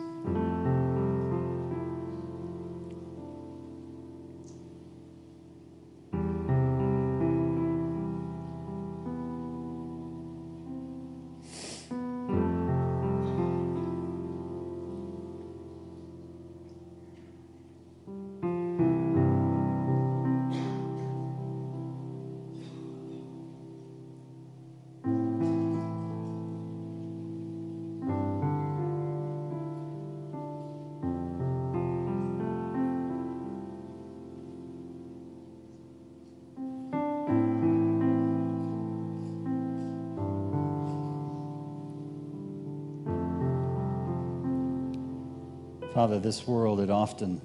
Father, 45.99 46.17
this 46.17 46.47
world, 46.47 46.79
it 46.79 46.89
often 46.89 47.41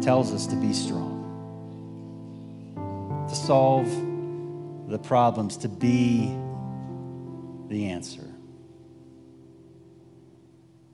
tells 0.00 0.32
us 0.32 0.46
to 0.46 0.56
be 0.56 0.72
strong, 0.72 1.26
to 3.28 3.34
solve 3.36 3.86
the 4.88 4.98
problems, 4.98 5.58
to 5.58 5.68
be 5.68 6.34
the 7.68 7.90
answer. 7.90 8.26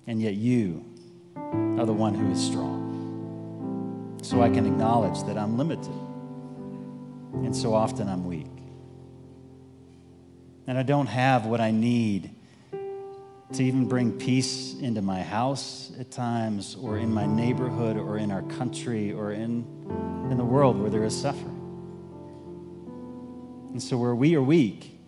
And 0.09 0.21
yet 0.21 0.35
you 0.35 0.85
are 1.37 1.87
the 1.87 1.93
one 1.93 2.13
who 2.13 2.29
is 2.33 2.45
strong. 2.45 4.19
So 4.21 4.43
I 4.43 4.49
can 4.51 4.67
acknowledge 4.67 5.23
that 5.29 5.39
I'm 5.39 5.57
limited. 5.57 5.95
And 7.35 7.55
so 7.55 7.73
often 7.73 8.09
I'm 8.09 8.27
weak. 8.27 8.51
and 10.67 10.77
I 10.77 10.83
don't 10.83 11.07
have 11.07 11.47
what 11.47 11.61
I 11.61 11.71
need 11.71 12.35
to 13.55 13.63
even 13.63 13.87
bring 13.87 14.13
peace 14.13 14.75
into 14.81 15.01
my 15.01 15.23
house 15.23 15.93
at 15.99 16.11
times, 16.11 16.77
or 16.81 16.99
in 16.99 17.13
my 17.13 17.25
neighborhood, 17.25 17.97
or 17.97 18.19
in 18.19 18.33
our 18.33 18.43
country, 18.43 19.13
or 19.13 19.33
in, 19.33 19.65
in 20.31 20.37
the 20.37 20.45
world 20.45 20.81
where 20.81 20.91
there 20.91 21.05
is 21.05 21.19
suffering. 21.19 21.51
And 23.71 23.83
so, 23.83 23.97
where 23.97 24.15
we 24.15 24.35
are 24.35 24.43
weak, 24.43 24.99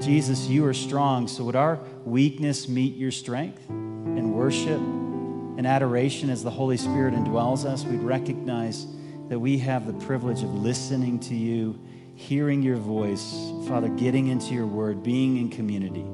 Jesus, 0.00 0.46
you 0.46 0.64
are 0.66 0.74
strong. 0.74 1.28
So, 1.28 1.44
would 1.44 1.56
our 1.56 1.78
weakness 2.04 2.68
meet 2.68 2.96
your 2.96 3.10
strength 3.10 3.68
in 3.68 4.32
worship 4.32 4.80
and 4.80 5.66
adoration 5.66 6.30
as 6.30 6.42
the 6.42 6.50
Holy 6.50 6.78
Spirit 6.78 7.12
indwells 7.12 7.66
us? 7.66 7.84
We'd 7.84 8.00
recognize 8.00 8.86
that 9.28 9.38
we 9.38 9.58
have 9.58 9.86
the 9.86 10.04
privilege 10.04 10.42
of 10.42 10.54
listening 10.54 11.20
to 11.20 11.34
you, 11.34 11.78
hearing 12.14 12.62
your 12.62 12.76
voice, 12.76 13.52
Father, 13.68 13.88
getting 13.88 14.28
into 14.28 14.54
your 14.54 14.66
word, 14.66 15.02
being 15.02 15.36
in 15.36 15.50
community 15.50 16.04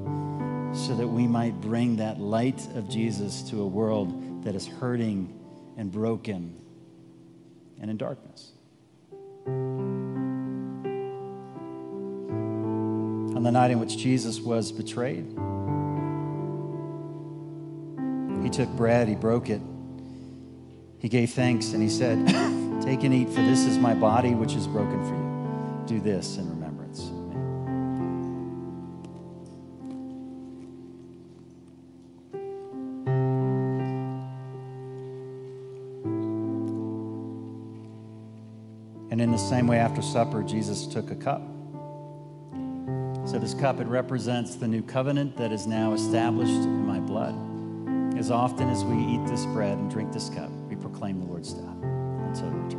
so 0.78 0.94
that 0.94 1.08
we 1.08 1.26
might 1.26 1.60
bring 1.60 1.96
that 1.96 2.20
light 2.20 2.64
of 2.76 2.88
Jesus 2.88 3.42
to 3.50 3.60
a 3.62 3.66
world 3.66 4.44
that 4.44 4.54
is 4.54 4.66
hurting 4.66 5.34
and 5.76 5.90
broken 5.90 6.54
and 7.80 7.90
in 7.90 7.96
darkness. 7.96 8.52
On 13.36 13.42
the 13.42 13.50
night 13.50 13.72
in 13.72 13.80
which 13.80 13.96
Jesus 13.96 14.38
was 14.40 14.70
betrayed, 14.70 15.26
he 18.42 18.50
took 18.50 18.68
bread, 18.76 19.08
he 19.08 19.16
broke 19.16 19.50
it, 19.50 19.60
he 20.98 21.08
gave 21.08 21.30
thanks, 21.30 21.72
and 21.72 21.82
he 21.82 21.88
said, 21.88 22.24
Take 22.82 23.02
and 23.02 23.12
eat, 23.12 23.28
for 23.28 23.42
this 23.42 23.64
is 23.64 23.78
my 23.78 23.94
body 23.94 24.34
which 24.34 24.54
is 24.54 24.68
broken 24.68 25.04
for 25.04 25.14
you. 25.14 25.84
Do 25.86 26.00
this 26.00 26.36
in 26.36 26.44
remembrance. 26.44 26.57
Same 39.48 39.66
way, 39.66 39.78
after 39.78 40.02
supper, 40.02 40.42
Jesus 40.42 40.86
took 40.86 41.10
a 41.10 41.14
cup. 41.14 41.40
So, 43.24 43.38
this 43.38 43.54
cup, 43.54 43.80
it 43.80 43.86
represents 43.86 44.56
the 44.56 44.68
new 44.68 44.82
covenant 44.82 45.38
that 45.38 45.52
is 45.52 45.66
now 45.66 45.94
established 45.94 46.52
in 46.52 46.86
my 46.86 47.00
blood. 47.00 47.34
As 48.18 48.30
often 48.30 48.68
as 48.68 48.84
we 48.84 48.96
eat 48.96 49.26
this 49.26 49.46
bread 49.46 49.78
and 49.78 49.90
drink 49.90 50.12
this 50.12 50.28
cup, 50.28 50.50
we 50.68 50.76
proclaim 50.76 51.20
the 51.20 51.26
Lord's 51.26 51.54
death. 51.54 52.77